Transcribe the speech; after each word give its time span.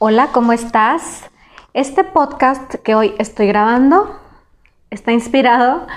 Hola, 0.00 0.28
¿cómo 0.30 0.52
estás? 0.52 1.28
Este 1.74 2.04
podcast 2.04 2.76
que 2.76 2.94
hoy 2.94 3.16
estoy 3.18 3.48
grabando 3.48 4.16
está 4.90 5.10
inspirado 5.10 5.88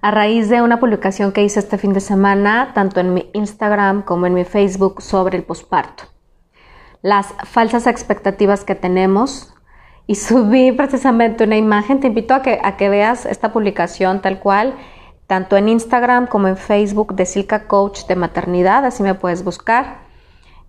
a 0.00 0.10
raíz 0.12 0.48
de 0.48 0.62
una 0.62 0.78
publicación 0.78 1.32
que 1.32 1.42
hice 1.42 1.58
este 1.58 1.76
fin 1.76 1.92
de 1.92 1.98
semana, 1.98 2.70
tanto 2.72 3.00
en 3.00 3.12
mi 3.14 3.28
Instagram 3.32 4.02
como 4.02 4.26
en 4.26 4.34
mi 4.34 4.44
Facebook, 4.44 5.02
sobre 5.02 5.38
el 5.38 5.42
posparto. 5.42 6.04
Las 7.02 7.34
falsas 7.42 7.88
expectativas 7.88 8.62
que 8.62 8.76
tenemos. 8.76 9.52
Y 10.06 10.14
subí 10.14 10.70
precisamente 10.76 11.42
una 11.42 11.56
imagen. 11.56 11.98
Te 11.98 12.06
invito 12.06 12.34
a 12.34 12.42
que, 12.42 12.60
a 12.62 12.76
que 12.76 12.88
veas 12.90 13.26
esta 13.26 13.52
publicación 13.52 14.22
tal 14.22 14.38
cual, 14.38 14.76
tanto 15.26 15.56
en 15.56 15.68
Instagram 15.68 16.28
como 16.28 16.46
en 16.46 16.56
Facebook 16.56 17.16
de 17.16 17.26
Silka 17.26 17.66
Coach 17.66 18.06
de 18.06 18.14
Maternidad, 18.14 18.84
así 18.84 19.02
me 19.02 19.14
puedes 19.14 19.42
buscar. 19.42 20.01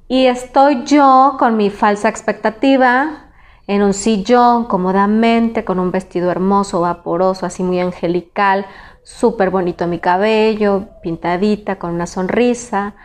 Y 0.07 0.27
estoy 0.27 0.83
yo 0.83 1.37
con 1.39 1.55
mi 1.55 1.69
falsa 1.69 2.09
expectativa 2.09 3.31
en 3.67 3.81
un 3.81 3.93
sillón 3.93 4.65
cómodamente, 4.65 5.63
con 5.63 5.79
un 5.79 5.91
vestido 5.91 6.29
hermoso, 6.29 6.81
vaporoso, 6.81 7.45
así 7.45 7.63
muy 7.63 7.79
angelical, 7.79 8.65
súper 9.03 9.49
bonito 9.49 9.87
mi 9.87 9.99
cabello, 9.99 10.89
pintadita, 11.01 11.79
con 11.79 11.93
una 11.93 12.05
sonrisa, 12.05 12.95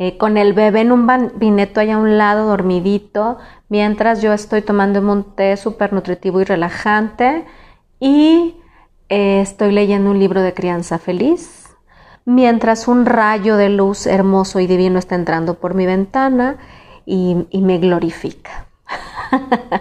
eh, 0.00 0.18
con 0.18 0.36
el 0.36 0.52
bebé 0.52 0.80
en 0.80 0.92
un 0.92 1.32
vineto 1.36 1.80
allá 1.80 1.94
a 1.94 1.98
un 1.98 2.18
lado, 2.18 2.48
dormidito, 2.48 3.38
mientras 3.68 4.20
yo 4.20 4.32
estoy 4.32 4.62
tomando 4.62 5.00
un 5.00 5.36
té 5.36 5.56
súper 5.56 5.92
nutritivo 5.92 6.40
y 6.40 6.44
relajante 6.44 7.44
y 8.00 8.56
eh, 9.08 9.40
estoy 9.40 9.72
leyendo 9.72 10.10
un 10.10 10.18
libro 10.18 10.42
de 10.42 10.54
crianza 10.54 10.98
feliz 10.98 11.67
mientras 12.28 12.88
un 12.88 13.06
rayo 13.06 13.56
de 13.56 13.70
luz 13.70 14.06
hermoso 14.06 14.60
y 14.60 14.66
divino 14.66 14.98
está 14.98 15.14
entrando 15.14 15.54
por 15.54 15.72
mi 15.72 15.86
ventana 15.86 16.58
y, 17.06 17.46
me 17.54 17.78
glorifica. 17.78 18.66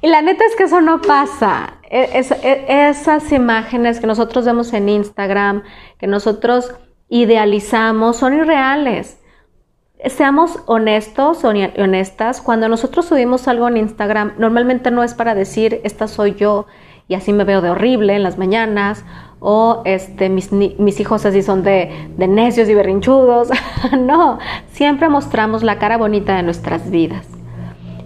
y 0.00 0.06
la 0.06 0.22
neta 0.22 0.44
es 0.44 0.54
que 0.54 0.62
eso 0.62 0.80
no 0.80 1.00
pasa. 1.00 1.74
E, 1.90 2.24
e, 2.42 2.88
esas 2.88 3.32
imágenes 3.32 3.98
que 3.98 4.06
nosotros 4.06 4.44
vemos 4.44 4.72
en 4.74 4.88
Instagram, 4.88 5.64
que 5.98 6.06
nosotros 6.06 6.72
idealizamos, 7.08 8.18
son 8.18 8.34
irreales. 8.34 9.18
Seamos 10.06 10.60
honestos 10.66 11.42
honestas, 11.42 12.40
cuando 12.40 12.68
nosotros 12.68 13.06
subimos 13.06 13.48
algo 13.48 13.66
en 13.66 13.78
Instagram, 13.78 14.34
normalmente 14.38 14.92
no 14.92 15.02
es 15.02 15.14
para 15.14 15.34
decir, 15.34 15.80
esta 15.82 16.06
soy 16.06 16.36
yo 16.36 16.66
y 17.08 17.14
así 17.14 17.32
me 17.32 17.44
veo 17.44 17.60
de 17.60 17.70
horrible 17.70 18.14
en 18.14 18.22
las 18.22 18.38
mañanas, 18.38 19.04
o 19.46 19.82
este, 19.84 20.30
mis, 20.30 20.52
mis 20.52 21.00
hijos 21.00 21.26
así 21.26 21.42
son 21.42 21.62
de, 21.62 22.08
de 22.16 22.26
necios 22.26 22.66
y 22.70 22.74
berrinchudos. 22.74 23.50
no, 23.98 24.38
siempre 24.72 25.10
mostramos 25.10 25.62
la 25.62 25.78
cara 25.78 25.98
bonita 25.98 26.34
de 26.34 26.42
nuestras 26.42 26.90
vidas. 26.90 27.26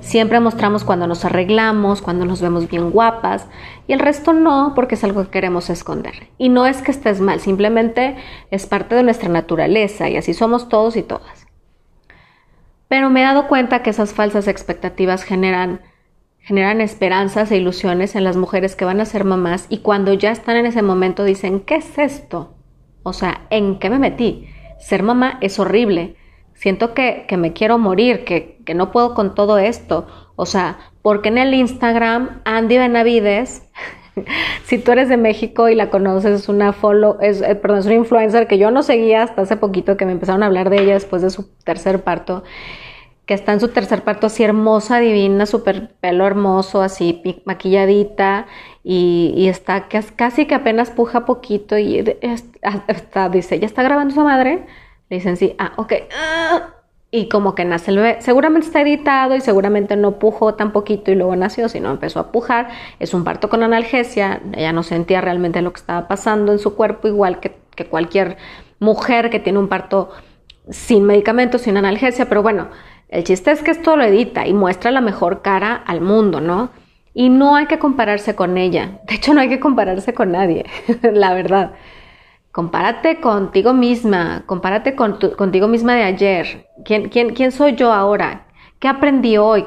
Siempre 0.00 0.40
mostramos 0.40 0.82
cuando 0.82 1.06
nos 1.06 1.24
arreglamos, 1.24 2.02
cuando 2.02 2.24
nos 2.24 2.42
vemos 2.42 2.68
bien 2.68 2.90
guapas 2.90 3.46
y 3.86 3.92
el 3.92 4.00
resto 4.00 4.32
no 4.32 4.72
porque 4.74 4.96
es 4.96 5.04
algo 5.04 5.22
que 5.22 5.30
queremos 5.30 5.70
esconder. 5.70 6.28
Y 6.38 6.48
no 6.48 6.66
es 6.66 6.82
que 6.82 6.90
estés 6.90 7.20
mal, 7.20 7.38
simplemente 7.38 8.16
es 8.50 8.66
parte 8.66 8.96
de 8.96 9.04
nuestra 9.04 9.28
naturaleza 9.28 10.08
y 10.08 10.16
así 10.16 10.34
somos 10.34 10.68
todos 10.68 10.96
y 10.96 11.04
todas. 11.04 11.46
Pero 12.88 13.10
me 13.10 13.20
he 13.20 13.24
dado 13.24 13.46
cuenta 13.46 13.84
que 13.84 13.90
esas 13.90 14.12
falsas 14.12 14.48
expectativas 14.48 15.22
generan 15.22 15.82
generan 16.48 16.80
esperanzas 16.80 17.52
e 17.52 17.58
ilusiones 17.58 18.16
en 18.16 18.24
las 18.24 18.38
mujeres 18.38 18.74
que 18.74 18.86
van 18.86 19.02
a 19.02 19.04
ser 19.04 19.24
mamás 19.24 19.66
y 19.68 19.80
cuando 19.80 20.14
ya 20.14 20.30
están 20.30 20.56
en 20.56 20.64
ese 20.64 20.80
momento 20.80 21.24
dicen, 21.24 21.60
¿qué 21.60 21.74
es 21.74 21.98
esto? 21.98 22.54
O 23.02 23.12
sea, 23.12 23.42
¿en 23.50 23.78
qué 23.78 23.90
me 23.90 23.98
metí? 23.98 24.48
Ser 24.78 25.02
mamá 25.02 25.36
es 25.42 25.58
horrible. 25.58 26.16
Siento 26.54 26.94
que, 26.94 27.26
que 27.28 27.36
me 27.36 27.52
quiero 27.52 27.76
morir, 27.76 28.24
que, 28.24 28.62
que, 28.64 28.72
no 28.72 28.92
puedo 28.92 29.12
con 29.12 29.34
todo 29.34 29.58
esto. 29.58 30.06
O 30.36 30.46
sea, 30.46 30.78
porque 31.02 31.28
en 31.28 31.36
el 31.36 31.52
Instagram 31.52 32.40
Andy 32.46 32.78
Benavides, 32.78 33.68
si 34.64 34.78
tú 34.78 34.92
eres 34.92 35.10
de 35.10 35.18
México 35.18 35.68
y 35.68 35.74
la 35.74 35.90
conoces, 35.90 36.40
es 36.40 36.48
una 36.48 36.72
follow, 36.72 37.18
es, 37.20 37.42
eh, 37.42 37.56
perdón, 37.56 37.80
es 37.80 37.84
una 37.84 37.96
influencer 37.96 38.46
que 38.46 38.56
yo 38.56 38.70
no 38.70 38.82
seguía 38.82 39.22
hasta 39.22 39.42
hace 39.42 39.58
poquito 39.58 39.98
que 39.98 40.06
me 40.06 40.12
empezaron 40.12 40.42
a 40.42 40.46
hablar 40.46 40.70
de 40.70 40.80
ella 40.80 40.94
después 40.94 41.20
de 41.20 41.28
su 41.28 41.54
tercer 41.62 42.04
parto 42.04 42.42
que 43.28 43.34
está 43.34 43.52
en 43.52 43.60
su 43.60 43.68
tercer 43.68 44.04
parto 44.04 44.28
así 44.28 44.42
hermosa, 44.42 45.00
divina, 45.00 45.44
súper 45.44 45.90
pelo 46.00 46.26
hermoso, 46.26 46.80
así 46.80 47.22
maquilladita 47.44 48.46
y, 48.82 49.48
está 49.48 49.86
casi 50.16 50.46
que 50.46 50.54
apenas 50.54 50.88
puja 50.90 51.26
poquito 51.26 51.76
y 51.76 51.98
está, 52.86 53.28
dice, 53.28 53.60
¿ya 53.60 53.66
está 53.66 53.82
grabando 53.82 54.14
su 54.14 54.22
madre? 54.22 54.64
Le 55.10 55.16
dicen, 55.18 55.36
sí, 55.36 55.54
ah, 55.58 55.74
ok. 55.76 55.92
y 57.10 57.28
como 57.28 57.54
que 57.54 57.66
nace 57.66 57.90
el 57.90 57.98
bebé, 57.98 58.16
seguramente 58.22 58.66
está 58.66 58.80
editado 58.80 59.36
y 59.36 59.42
seguramente 59.42 59.94
no 59.96 60.18
pujó 60.18 60.54
tan 60.54 60.72
poquito 60.72 61.10
y 61.10 61.14
luego 61.14 61.36
nació, 61.36 61.68
sino 61.68 61.90
empezó 61.90 62.20
a 62.20 62.32
pujar. 62.32 62.70
Es 62.98 63.12
un 63.12 63.24
parto 63.24 63.50
con 63.50 63.62
analgesia, 63.62 64.40
ella 64.54 64.72
no 64.72 64.82
sentía 64.82 65.20
realmente 65.20 65.60
lo 65.60 65.70
que 65.74 65.80
estaba 65.80 66.08
pasando 66.08 66.50
en 66.52 66.58
su 66.58 66.74
cuerpo, 66.76 67.08
igual 67.08 67.40
que 67.40 67.52
cualquier 67.90 68.38
mujer 68.78 69.28
que 69.28 69.38
tiene 69.38 69.58
un 69.58 69.68
parto 69.68 70.12
sin 70.70 71.04
medicamentos, 71.04 71.60
sin 71.62 71.76
analgesia, 71.76 72.26
pero 72.26 72.42
bueno, 72.42 72.68
el 73.08 73.24
chiste 73.24 73.50
es 73.50 73.62
que 73.62 73.70
esto 73.70 73.96
lo 73.96 74.04
edita 74.04 74.46
y 74.46 74.52
muestra 74.52 74.90
la 74.90 75.00
mejor 75.00 75.42
cara 75.42 75.74
al 75.74 76.00
mundo, 76.00 76.40
¿no? 76.40 76.70
Y 77.14 77.30
no 77.30 77.56
hay 77.56 77.66
que 77.66 77.78
compararse 77.78 78.36
con 78.36 78.58
ella. 78.58 79.00
De 79.08 79.14
hecho, 79.14 79.34
no 79.34 79.40
hay 79.40 79.48
que 79.48 79.60
compararse 79.60 80.14
con 80.14 80.32
nadie, 80.32 80.66
la 81.02 81.34
verdad. 81.34 81.72
Compárate 82.52 83.20
contigo 83.20 83.72
misma, 83.72 84.42
compárate 84.46 84.94
con 84.94 85.18
contigo 85.36 85.68
misma 85.68 85.94
de 85.94 86.02
ayer. 86.02 86.68
¿Quién, 86.84 87.08
quién, 87.08 87.34
quién 87.34 87.52
soy 87.52 87.74
yo 87.76 87.92
ahora? 87.92 88.46
¿Qué 88.78 88.88
aprendí 88.88 89.38
hoy? 89.38 89.64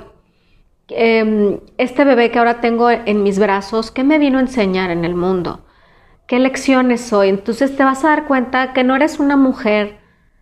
Em, 0.90 1.60
este 1.78 2.04
bebé 2.04 2.32
que 2.32 2.40
ahora 2.40 2.60
tengo 2.60 2.90
en 2.90 3.24
mis 3.24 3.40
brazos, 3.40 3.92
¿qué 3.92 4.04
me 4.04 4.20
vino 4.20 4.38
a 4.38 4.42
enseñar 4.42 4.92
en 4.92 5.06
el 5.06 5.16
mundo? 5.16 5.66
¿Qué 6.28 6.38
lecciones 6.40 7.02
soy? 7.02 7.30
Entonces 7.30 7.76
te 7.76 7.84
vas 7.84 8.04
a 8.04 8.10
dar 8.10 8.26
cuenta 8.26 8.74
que 8.74 8.84
no 8.84 8.96
eres 8.96 9.20
una 9.20 9.38
mujer 9.38 10.00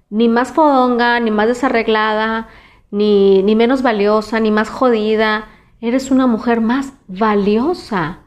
ni 0.10 0.28
más 0.28 0.52
fodonga, 0.52 1.20
ni 1.20 1.32
más 1.32 1.48
desarreglada, 1.48 2.48
ni, 2.92 3.44
ni 3.44 3.56
menos 3.56 3.82
valiosa, 3.82 4.40
ni 4.40 4.52
más 4.52 4.70
jodida. 4.70 5.48
Eres 5.82 6.12
una 6.12 6.28
mujer 6.28 6.62
más 6.62 6.94
valiosa. 7.08 8.20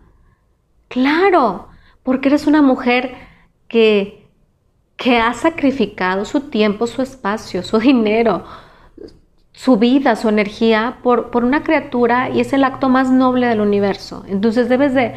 Claro, 0.89 1.69
porque 2.03 2.29
eres 2.29 2.47
una 2.47 2.63
mujer 2.63 3.15
que, 3.69 4.29
que 4.97 5.19
ha 5.19 5.33
sacrificado 5.35 6.25
su 6.25 6.41
tiempo, 6.51 6.87
su 6.87 7.03
espacio, 7.03 7.63
su 7.63 7.79
dinero, 7.79 8.45
su 9.53 9.77
vida, 9.77 10.17
su 10.17 10.29
energía 10.29 10.99
por, 11.03 11.31
por, 11.31 11.45
una 11.45 11.63
criatura 11.63 12.31
y 12.31 12.41
es 12.41 12.53
el 12.53 12.65
acto 12.65 12.89
más 12.89 13.11
noble 13.11 13.47
del 13.47 13.61
universo. 13.61 14.25
Entonces 14.29 14.69
debes 14.69 14.95
de, 14.95 15.15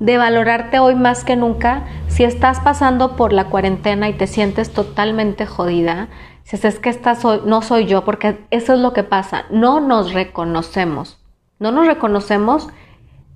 de, 0.00 0.18
valorarte 0.18 0.78
hoy 0.78 0.94
más 0.94 1.24
que 1.24 1.36
nunca 1.36 1.84
si 2.08 2.24
estás 2.24 2.60
pasando 2.60 3.16
por 3.16 3.32
la 3.32 3.48
cuarentena 3.48 4.08
y 4.08 4.14
te 4.14 4.26
sientes 4.26 4.72
totalmente 4.72 5.46
jodida, 5.46 6.08
si 6.44 6.56
es 6.56 6.78
que 6.78 6.90
esta 6.90 7.14
soy, 7.14 7.40
no 7.44 7.62
soy 7.62 7.86
yo, 7.86 8.04
porque 8.04 8.46
eso 8.50 8.74
es 8.74 8.78
lo 8.78 8.92
que 8.92 9.02
pasa, 9.02 9.46
no 9.50 9.80
nos 9.80 10.12
reconocemos, 10.12 11.18
no 11.58 11.72
nos 11.72 11.86
reconocemos 11.86 12.68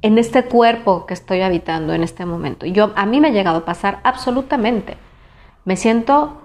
en 0.03 0.19
este 0.19 0.45
cuerpo 0.45 1.07
que 1.07 1.15
estoy 1.15 1.41
habitando 1.41 1.95
en 1.95 2.03
este 2.03 2.27
momento. 2.27 2.67
Yo, 2.67 2.93
a 2.95 3.07
mí 3.07 3.21
me 3.21 3.29
ha 3.29 3.33
llegado 3.33 3.59
a 3.59 3.65
pasar 3.65 4.01
absolutamente. 4.05 4.97
Me 5.65 5.77
siento 5.77 6.41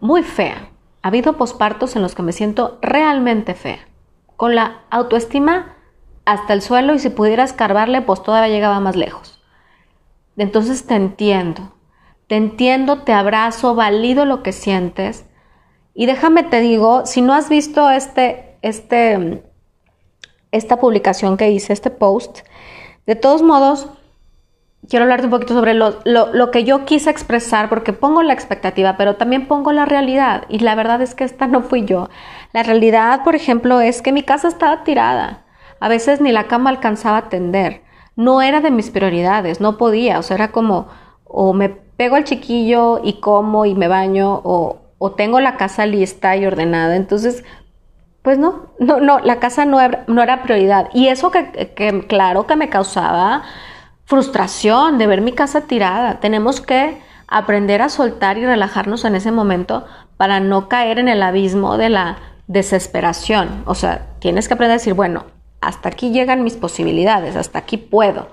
muy 0.00 0.22
fea. 0.22 0.68
Ha 1.02 1.08
habido 1.08 1.34
pospartos 1.34 1.96
en 1.96 2.02
los 2.02 2.14
que 2.14 2.22
me 2.22 2.32
siento 2.32 2.78
realmente 2.82 3.54
fea, 3.54 3.78
con 4.36 4.54
la 4.54 4.82
autoestima 4.90 5.76
hasta 6.24 6.52
el 6.54 6.62
suelo 6.62 6.94
y 6.94 6.98
si 6.98 7.10
pudiera 7.10 7.44
escarbarle, 7.44 8.02
pues 8.02 8.22
todavía 8.22 8.54
llegaba 8.54 8.80
más 8.80 8.96
lejos. 8.96 9.42
Entonces 10.36 10.86
te 10.86 10.94
entiendo, 10.94 11.74
te 12.26 12.36
entiendo, 12.36 13.02
te 13.02 13.12
abrazo, 13.12 13.74
valido 13.74 14.24
lo 14.24 14.42
que 14.42 14.52
sientes 14.52 15.26
y 15.94 16.06
déjame 16.06 16.42
te 16.42 16.60
digo, 16.60 17.06
si 17.06 17.22
no 17.22 17.34
has 17.34 17.48
visto 17.48 17.88
este, 17.90 18.56
este, 18.62 19.42
esta 20.50 20.78
publicación 20.78 21.36
que 21.36 21.50
hice, 21.50 21.72
este 21.72 21.90
post, 21.90 22.40
de 23.06 23.14
todos 23.14 23.42
modos, 23.42 23.88
quiero 24.88 25.04
hablarte 25.04 25.26
un 25.26 25.30
poquito 25.30 25.54
sobre 25.54 25.74
lo, 25.74 26.00
lo, 26.04 26.50
que 26.50 26.64
yo 26.64 26.84
quise 26.84 27.10
expresar, 27.10 27.68
porque 27.68 27.92
pongo 27.92 28.22
la 28.22 28.32
expectativa, 28.32 28.96
pero 28.96 29.16
también 29.16 29.46
pongo 29.46 29.72
la 29.72 29.84
realidad. 29.84 30.44
Y 30.48 30.60
la 30.60 30.74
verdad 30.74 31.00
es 31.02 31.14
que 31.14 31.24
esta 31.24 31.46
no 31.46 31.62
fui 31.62 31.84
yo. 31.84 32.08
La 32.52 32.62
realidad, 32.62 33.22
por 33.24 33.34
ejemplo, 33.34 33.80
es 33.80 34.02
que 34.02 34.12
mi 34.12 34.22
casa 34.22 34.48
estaba 34.48 34.84
tirada. 34.84 35.44
A 35.80 35.88
veces 35.88 36.20
ni 36.20 36.32
la 36.32 36.44
cama 36.44 36.70
alcanzaba 36.70 37.18
a 37.18 37.28
tender. 37.28 37.82
No 38.16 38.42
era 38.42 38.60
de 38.60 38.70
mis 38.70 38.90
prioridades, 38.90 39.60
no 39.60 39.76
podía. 39.76 40.18
O 40.18 40.22
sea, 40.22 40.36
era 40.36 40.52
como, 40.52 40.88
o 41.24 41.52
me 41.52 41.68
pego 41.68 42.16
al 42.16 42.24
chiquillo 42.24 43.00
y 43.02 43.20
como 43.20 43.66
y 43.66 43.74
me 43.74 43.88
baño, 43.88 44.40
o, 44.44 44.78
o 44.98 45.12
tengo 45.12 45.40
la 45.40 45.56
casa 45.56 45.86
lista 45.86 46.36
y 46.36 46.46
ordenada. 46.46 46.96
Entonces, 46.96 47.44
pues 48.22 48.38
no, 48.38 48.70
no, 48.78 49.00
no, 49.00 49.18
la 49.20 49.38
casa 49.38 49.66
no 49.66 49.80
era, 49.80 50.04
no 50.06 50.22
era 50.22 50.42
prioridad. 50.42 50.88
Y 50.94 51.08
eso 51.08 51.30
que, 51.30 52.06
claro 52.08 52.46
que 52.46 52.56
me 52.56 52.70
causaba 52.70 53.42
frustración 54.06 54.96
de 54.96 55.06
ver 55.06 55.20
mi 55.20 55.32
casa 55.32 55.62
tirada. 55.62 56.20
Tenemos 56.20 56.60
que 56.60 57.02
aprender 57.28 57.82
a 57.82 57.90
soltar 57.90 58.38
y 58.38 58.46
relajarnos 58.46 59.04
en 59.04 59.14
ese 59.14 59.30
momento 59.30 59.84
para 60.16 60.40
no 60.40 60.68
caer 60.68 60.98
en 60.98 61.08
el 61.08 61.22
abismo 61.22 61.76
de 61.76 61.90
la 61.90 62.16
desesperación. 62.46 63.62
O 63.66 63.74
sea, 63.74 64.06
tienes 64.20 64.48
que 64.48 64.54
aprender 64.54 64.76
a 64.76 64.78
decir, 64.78 64.94
bueno, 64.94 65.24
hasta 65.60 65.90
aquí 65.90 66.10
llegan 66.10 66.44
mis 66.44 66.54
posibilidades, 66.54 67.36
hasta 67.36 67.58
aquí 67.58 67.76
puedo. 67.76 68.28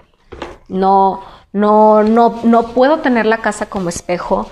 No, 0.69 1.21
no, 1.51 2.03
no, 2.03 2.39
no 2.43 2.63
puedo 2.69 2.99
tener 2.99 3.25
la 3.25 3.39
casa 3.39 3.65
como 3.65 3.89
espejo. 3.89 4.49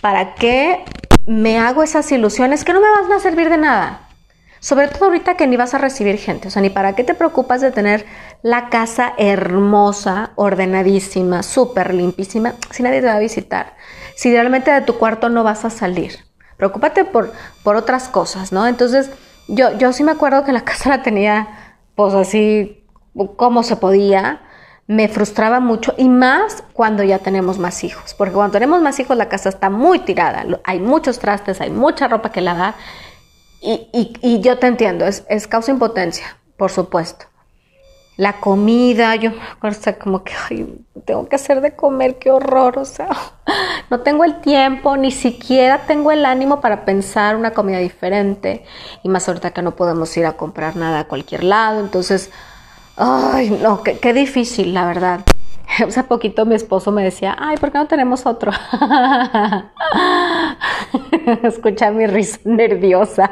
¿Para 0.00 0.34
qué 0.34 0.84
me 1.26 1.58
hago 1.58 1.82
esas 1.82 2.10
ilusiones 2.12 2.64
que 2.64 2.72
no 2.72 2.80
me 2.80 2.90
van 2.90 3.12
a 3.12 3.20
servir 3.20 3.50
de 3.50 3.58
nada? 3.58 4.08
Sobre 4.60 4.88
todo 4.88 5.06
ahorita 5.06 5.36
que 5.36 5.46
ni 5.46 5.56
vas 5.56 5.72
a 5.72 5.78
recibir 5.78 6.18
gente, 6.18 6.48
o 6.48 6.50
sea, 6.50 6.60
ni 6.60 6.68
para 6.68 6.94
qué 6.94 7.02
te 7.02 7.14
preocupas 7.14 7.62
de 7.62 7.70
tener 7.70 8.04
la 8.42 8.68
casa 8.68 9.14
hermosa, 9.16 10.32
ordenadísima, 10.34 11.42
súper 11.42 11.94
limpísima, 11.94 12.54
si 12.70 12.82
nadie 12.82 13.00
te 13.00 13.06
va 13.06 13.14
a 13.14 13.20
visitar, 13.20 13.74
si 14.16 14.30
realmente 14.30 14.70
de 14.70 14.82
tu 14.82 14.98
cuarto 14.98 15.30
no 15.30 15.44
vas 15.44 15.64
a 15.64 15.70
salir. 15.70 16.18
Preocúpate 16.58 17.06
por, 17.06 17.32
por 17.62 17.76
otras 17.76 18.08
cosas, 18.08 18.52
¿no? 18.52 18.66
Entonces, 18.66 19.10
yo, 19.48 19.78
yo 19.78 19.94
sí 19.94 20.04
me 20.04 20.12
acuerdo 20.12 20.44
que 20.44 20.52
la 20.52 20.60
casa 20.64 20.90
la 20.90 21.02
tenía, 21.02 21.48
pues 21.94 22.12
así, 22.12 22.84
como 23.36 23.62
se 23.62 23.76
podía, 23.76 24.42
me 24.86 25.08
frustraba 25.08 25.60
mucho 25.60 25.94
y 25.96 26.08
más 26.08 26.64
cuando 26.72 27.02
ya 27.02 27.18
tenemos 27.18 27.58
más 27.58 27.84
hijos, 27.84 28.14
porque 28.14 28.34
cuando 28.34 28.52
tenemos 28.52 28.82
más 28.82 28.98
hijos 28.98 29.16
la 29.16 29.28
casa 29.28 29.48
está 29.48 29.70
muy 29.70 30.00
tirada, 30.00 30.44
hay 30.64 30.80
muchos 30.80 31.18
trastes, 31.18 31.60
hay 31.60 31.70
mucha 31.70 32.08
ropa 32.08 32.32
que 32.32 32.40
lavar 32.40 32.74
y, 33.60 34.18
y, 34.22 34.40
yo 34.40 34.58
te 34.58 34.66
entiendo, 34.66 35.06
es, 35.06 35.24
es, 35.28 35.46
causa 35.46 35.70
impotencia, 35.70 36.38
por 36.56 36.70
supuesto. 36.70 37.26
La 38.16 38.34
comida, 38.34 39.14
yo 39.16 39.32
me 39.32 39.42
acuerdo, 39.42 39.98
como 39.98 40.24
que, 40.24 40.34
tengo 41.04 41.28
que 41.28 41.36
hacer 41.36 41.60
de 41.60 41.76
comer, 41.76 42.18
qué 42.18 42.30
horror, 42.30 42.78
o 42.78 42.84
sea, 42.86 43.08
no 43.90 44.00
tengo 44.00 44.24
el 44.24 44.40
tiempo, 44.40 44.96
ni 44.96 45.10
siquiera 45.10 45.86
tengo 45.86 46.10
el 46.10 46.24
ánimo 46.24 46.60
para 46.60 46.84
pensar 46.86 47.36
una 47.36 47.52
comida 47.52 47.78
diferente. 47.78 48.64
Y 49.02 49.10
más 49.10 49.28
ahorita 49.28 49.50
que 49.52 49.62
no 49.62 49.76
podemos 49.76 50.14
ir 50.16 50.24
a 50.24 50.32
comprar 50.32 50.76
nada 50.76 51.00
a 51.00 51.04
cualquier 51.04 51.44
lado, 51.44 51.80
entonces, 51.80 52.30
ay, 52.96 53.50
no, 53.62 53.82
qué, 53.82 54.12
difícil, 54.12 54.74
la 54.74 54.86
verdad. 54.86 55.20
Hace 55.86 56.04
poquito 56.04 56.46
mi 56.46 56.54
esposo 56.54 56.92
me 56.92 57.02
decía, 57.02 57.36
ay, 57.38 57.56
¿por 57.56 57.72
qué 57.72 57.78
no 57.78 57.86
tenemos 57.86 58.26
otro? 58.26 58.52
Escucha 61.42 61.90
mi 61.90 62.06
risa 62.06 62.38
nerviosa. 62.44 63.30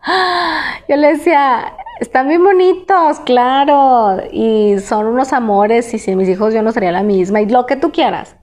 Yo 0.88 0.96
le 0.96 1.08
decía, 1.08 1.74
están 2.00 2.28
bien 2.28 2.42
bonitos, 2.42 3.20
claro, 3.20 4.22
y 4.32 4.78
son 4.80 5.06
unos 5.06 5.32
amores, 5.32 5.92
y 5.94 5.98
sin 5.98 6.16
mis 6.16 6.28
hijos 6.28 6.54
yo 6.54 6.62
no 6.62 6.72
sería 6.72 6.92
la 6.92 7.02
misma, 7.02 7.42
y 7.42 7.46
lo 7.46 7.66
que 7.66 7.76
tú 7.76 7.92
quieras. 7.92 8.36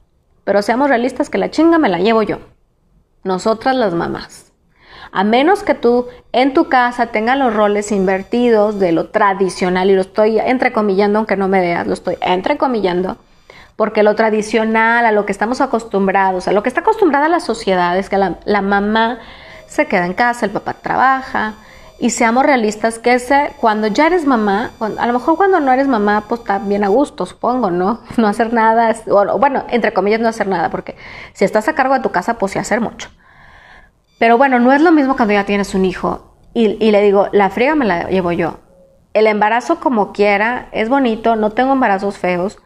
Pero 0.44 0.62
seamos 0.62 0.90
realistas 0.90 1.30
que 1.30 1.40
la 1.40 1.52
chinga 1.52 1.78
me 1.78 1.90
la 1.90 2.00
llevo 2.00 2.22
yo. 2.22 2.38
Nosotras 3.24 3.76
las 3.76 3.94
mamás. 3.94 4.47
A 5.18 5.24
menos 5.24 5.64
que 5.64 5.74
tú 5.74 6.06
en 6.32 6.54
tu 6.54 6.70
casa 6.70 7.08
tengas 7.08 7.40
los 7.40 7.52
roles 7.52 7.92
invertidos 7.92 8.78
de 8.78 8.92
lo 8.92 9.10
tradicional, 9.10 9.90
y 9.90 9.96
lo 9.96 10.02
estoy 10.02 10.38
entrecomillando, 10.38 11.18
aunque 11.18 11.36
no 11.36 11.48
me 11.48 11.60
veas, 11.60 11.88
lo 11.88 11.94
estoy 11.94 12.20
entrecomillando, 12.22 13.18
porque 13.76 14.04
lo 14.04 14.14
tradicional, 14.14 15.08
a 15.08 15.12
lo 15.12 15.26
que 15.26 15.32
estamos 15.32 15.60
acostumbrados, 15.60 16.48
a 16.48 16.52
lo 16.52 16.62
que 16.62 16.70
está 16.70 16.82
acostumbrada 16.82 17.30
la 17.30 17.40
sociedad, 17.40 17.98
es 17.98 18.10
que 18.10 18.18
la, 18.20 18.62
mamá 18.62 19.18
se 19.66 19.88
queda 19.88 20.06
en 20.06 20.14
casa, 20.14 20.46
el 20.46 20.52
papá 20.52 20.74
trabaja, 20.74 21.56
y 21.98 22.12
seamos 22.12 22.46
realistas 22.46 23.00
que 23.00 23.16
ese, 23.16 23.54
cuando 23.60 23.88
ya 23.88 24.06
eres 24.06 24.28
mamá, 24.28 24.70
a 24.80 25.08
lo 25.08 25.14
mejor 25.14 25.36
cuando 25.36 25.60
no 25.60 25.74
eres 25.74 25.88
mamá, 25.88 26.26
pues 26.30 26.42
está 26.42 26.60
bien 26.60 26.84
a 26.84 26.90
gusto, 26.90 27.26
supongo, 27.26 27.72
¿no? 27.72 28.02
No 28.18 28.28
hacer 28.28 28.54
nada, 28.54 28.96
bueno, 29.40 29.64
entre 29.70 29.94
comillas 29.94 30.20
no 30.20 30.28
hacer 30.28 30.48
nada, 30.48 30.70
porque 30.70 30.96
si 31.34 31.44
estás 31.44 31.68
a 31.68 31.74
cargo 31.74 31.96
de 31.96 32.02
tu 32.02 32.12
casa, 32.12 32.38
pues 32.38 32.52
sí 32.52 32.60
hacer 32.60 32.82
mucho. 32.82 33.10
Pero 34.20 34.38
bueno, 34.38 34.60
no 34.60 34.74
es 34.74 34.82
lo 34.82 34.92
mismo 34.92 35.16
cuando 35.16 35.34
ya 35.34 35.46
tienes 35.46 35.76
un 35.76 35.86
hijo 35.86 36.34
y, 36.54 36.90
le 36.90 37.02
digo, 37.04 37.28
la 37.34 37.52
friega 37.52 37.76
me 37.76 37.86
la 37.86 38.10
llevo 38.10 38.32
yo. 38.32 38.60
El 39.14 39.28
embarazo 39.28 39.80
como 39.80 40.12
quiera 40.12 40.70
es 40.72 40.90
bonito, 40.90 41.36
no 41.36 41.52
tengo 41.52 41.74
embarazos 41.74 42.18
feos, 42.18 42.58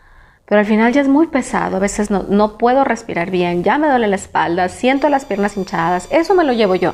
pero 0.45 0.59
al 0.59 0.65
final 0.65 0.93
ya 0.93 1.01
es 1.01 1.09
muy 1.09 1.27
pesado, 1.27 1.77
a 1.77 1.79
veces 1.79 2.09
no, 2.09 2.57
puedo 2.57 2.83
respirar 2.83 3.31
bien, 3.31 3.63
ya 3.63 3.77
me 3.77 3.89
duele 3.89 4.07
la 4.07 4.15
espalda, 4.15 4.69
siento 4.69 5.09
las 5.09 5.25
piernas 5.25 5.57
hinchadas, 5.57 6.07
eso 6.09 6.33
me 6.35 6.45
lo 6.45 6.53
llevo 6.53 6.75
yo. 6.75 6.93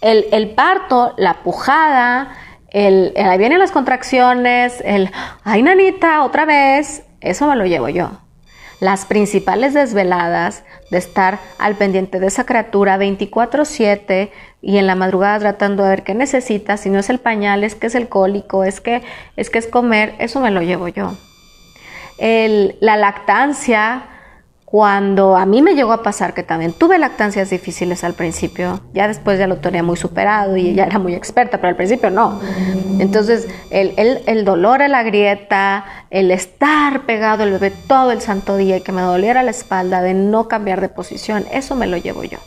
El, 0.00 0.26
el 0.30 0.50
parto, 0.50 1.14
la 1.16 1.42
pujada, 1.42 2.30
el, 2.70 3.12
el, 3.16 3.26
ahí 3.26 3.38
vienen 3.38 3.58
las 3.58 3.72
contracciones, 3.72 4.80
el, 4.84 5.10
ay 5.42 5.62
nanita, 5.62 6.22
otra 6.22 6.44
vez, 6.44 7.04
eso 7.20 7.48
me 7.48 7.56
lo 7.56 7.66
llevo 7.66 7.88
yo 7.88 8.25
las 8.80 9.06
principales 9.06 9.74
desveladas 9.74 10.64
de 10.90 10.98
estar 10.98 11.38
al 11.58 11.76
pendiente 11.76 12.20
de 12.20 12.26
esa 12.26 12.44
criatura 12.44 12.98
24/7 12.98 14.30
y 14.60 14.78
en 14.78 14.86
la 14.86 14.94
madrugada 14.94 15.38
tratando 15.38 15.82
de 15.82 15.90
ver 15.90 16.02
qué 16.02 16.14
necesita, 16.14 16.76
si 16.76 16.90
no 16.90 16.98
es 16.98 17.08
el 17.10 17.18
pañal, 17.18 17.64
es 17.64 17.74
que 17.74 17.86
es 17.86 17.94
el 17.94 18.08
cólico, 18.08 18.64
es 18.64 18.80
que 18.80 19.02
es, 19.36 19.50
que 19.50 19.58
es 19.58 19.66
comer, 19.66 20.14
eso 20.18 20.40
me 20.40 20.50
lo 20.50 20.62
llevo 20.62 20.88
yo. 20.88 21.16
La 22.18 22.96
lactancia, 22.96 24.04
cuando 24.66 25.36
a 25.36 25.46
mí 25.46 25.62
me 25.62 25.76
llegó 25.76 25.92
a 25.92 26.02
pasar 26.02 26.34
que 26.34 26.42
también 26.42 26.72
tuve 26.72 26.98
lactancias 26.98 27.50
difíciles 27.50 28.02
al 28.02 28.14
principio, 28.14 28.80
ya 28.92 29.06
después 29.06 29.38
ya 29.38 29.46
lo 29.46 29.58
tenía 29.58 29.84
muy 29.84 29.96
superado 29.96 30.56
y 30.56 30.70
ella 30.70 30.86
era 30.86 30.98
muy 30.98 31.14
experta, 31.14 31.58
pero 31.58 31.68
al 31.68 31.76
principio 31.76 32.10
no. 32.10 32.40
Entonces, 32.98 33.46
el, 33.70 33.94
el, 33.96 34.24
el 34.26 34.44
dolor 34.44 34.82
en 34.82 34.90
la 34.90 35.04
grieta, 35.04 35.84
el 36.10 36.32
estar 36.32 37.06
pegado 37.06 37.44
el 37.44 37.52
bebé 37.52 37.70
todo 37.70 38.10
el 38.10 38.20
santo 38.20 38.56
día 38.56 38.78
y 38.78 38.80
que 38.80 38.90
me 38.90 39.02
doliera 39.02 39.44
la 39.44 39.52
espalda 39.52 40.02
de 40.02 40.14
no 40.14 40.48
cambiar 40.48 40.80
de 40.80 40.88
posición, 40.88 41.46
eso 41.52 41.76
me 41.76 41.86
lo 41.86 41.96
llevo 41.96 42.24
yo. 42.24 42.38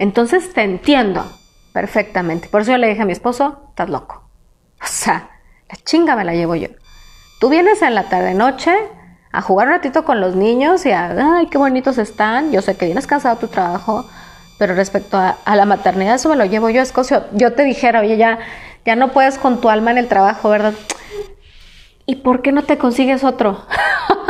Entonces 0.00 0.52
te 0.52 0.62
entiendo 0.62 1.24
perfectamente. 1.72 2.48
Por 2.48 2.62
eso 2.62 2.72
yo 2.72 2.78
le 2.78 2.88
dije 2.88 3.02
a 3.02 3.06
mi 3.06 3.12
esposo, 3.12 3.66
estás 3.68 3.88
loco. 3.88 4.28
O 4.82 4.86
sea, 4.86 5.30
la 5.70 5.76
chinga 5.84 6.16
me 6.16 6.24
la 6.24 6.34
llevo 6.34 6.56
yo. 6.56 6.70
Tú 7.38 7.48
vienes 7.48 7.82
en 7.82 7.94
la 7.94 8.08
tarde-noche 8.08 8.72
a 9.32 9.40
jugar 9.40 9.68
un 9.68 9.74
ratito 9.74 10.04
con 10.04 10.20
los 10.20 10.36
niños 10.36 10.84
y 10.84 10.92
a, 10.92 11.36
ay, 11.36 11.46
qué 11.46 11.56
bonitos 11.56 11.96
están. 11.98 12.52
Yo 12.52 12.60
sé 12.60 12.76
que 12.76 12.84
vienes 12.84 13.06
cansado 13.06 13.36
tu 13.36 13.48
trabajo, 13.48 14.04
pero 14.58 14.74
respecto 14.74 15.16
a, 15.16 15.56
la 15.56 15.64
maternidad, 15.64 16.16
eso 16.16 16.28
me 16.28 16.36
lo 16.36 16.44
llevo 16.44 16.68
yo. 16.68 16.82
Es 16.82 16.92
como 16.92 17.08
yo 17.32 17.54
te 17.54 17.64
dijera, 17.64 18.00
oye, 18.00 18.18
ya, 18.18 18.38
ya 18.84 18.94
no 18.94 19.08
puedes 19.08 19.38
con 19.38 19.60
tu 19.60 19.70
alma 19.70 19.90
en 19.90 19.98
el 19.98 20.08
trabajo, 20.08 20.50
¿verdad? 20.50 20.74
¿Y 22.04 22.16
por 22.16 22.42
qué 22.42 22.52
no 22.52 22.64
te 22.64 22.76
consigues 22.76 23.24
otro? 23.24 23.64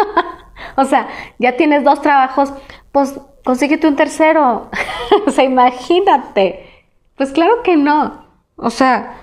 o 0.77 0.85
sea, 0.85 1.09
ya 1.39 1.57
tienes 1.57 1.83
dos 1.83 2.01
trabajos, 2.01 2.53
pues 2.93 3.15
consíguete 3.45 3.89
un 3.89 3.97
tercero. 3.97 4.71
o 5.27 5.31
sea, 5.31 5.43
imagínate. 5.43 6.69
Pues 7.17 7.33
claro 7.33 7.63
que 7.65 7.77
no. 7.77 8.27
O 8.55 8.71
sea, 8.71 9.15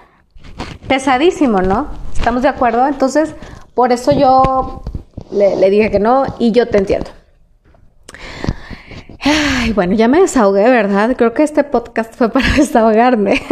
pesadísimo, 0.89 1.61
¿no? 1.61 1.87
¿Estamos 2.13 2.41
de 2.41 2.49
acuerdo? 2.49 2.85
Entonces, 2.85 3.33
por 3.73 3.93
eso 3.93 4.11
yo 4.11 4.83
le, 5.31 5.69
dije 5.69 5.91
que 5.91 5.99
no 5.99 6.25
y 6.39 6.51
yo 6.51 6.67
te 6.67 6.77
entiendo. 6.77 7.11
Ay, 9.21 9.73
bueno, 9.73 9.93
ya 9.93 10.07
me 10.07 10.21
desahogué, 10.21 10.63
¿verdad? 10.63 11.15
Creo 11.17 11.33
que 11.33 11.43
este 11.43 11.63
podcast 11.63 12.13
fue 12.15 12.29
para 12.29 12.47
desahogarme. 12.57 13.41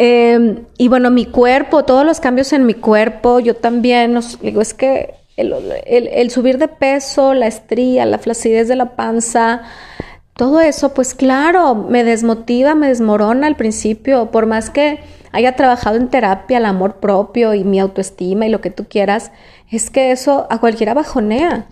Em, 0.00 0.64
y 0.78 0.86
bueno, 0.86 1.10
mi 1.10 1.26
cuerpo, 1.26 1.84
todos 1.84 2.06
los 2.06 2.20
cambios 2.20 2.52
en 2.52 2.66
mi 2.66 2.74
cuerpo, 2.74 3.40
yo 3.40 3.56
también, 3.56 4.16
digo, 4.40 4.60
es 4.60 4.72
que 4.72 5.14
el, 5.36 6.30
subir 6.30 6.58
de 6.58 6.68
peso, 6.68 7.34
la 7.34 7.48
estría, 7.48 8.06
la 8.06 8.18
flacidez 8.18 8.68
de 8.68 8.76
la 8.76 8.96
panza, 8.96 9.62
todo 10.34 10.60
eso, 10.60 10.94
pues 10.94 11.14
claro, 11.14 11.74
me 11.74 12.04
desmotiva, 12.04 12.76
me 12.76 12.88
desmorona 12.88 13.48
al 13.48 13.56
principio, 13.56 14.30
por 14.30 14.46
más 14.46 14.70
que 14.70 15.00
haya 15.32 15.56
trabajado 15.56 15.96
en 15.96 16.08
terapia, 16.08 16.58
el 16.58 16.66
amor 16.66 16.96
propio 16.96 17.54
y 17.54 17.64
mi 17.64 17.80
autoestima 17.80 18.46
y 18.46 18.50
lo 18.50 18.60
que 18.60 18.70
tú 18.70 18.86
quieras, 18.88 19.32
es 19.70 19.90
que 19.90 20.10
eso 20.10 20.46
a 20.50 20.58
cualquiera 20.58 20.94
bajonea. 20.94 21.66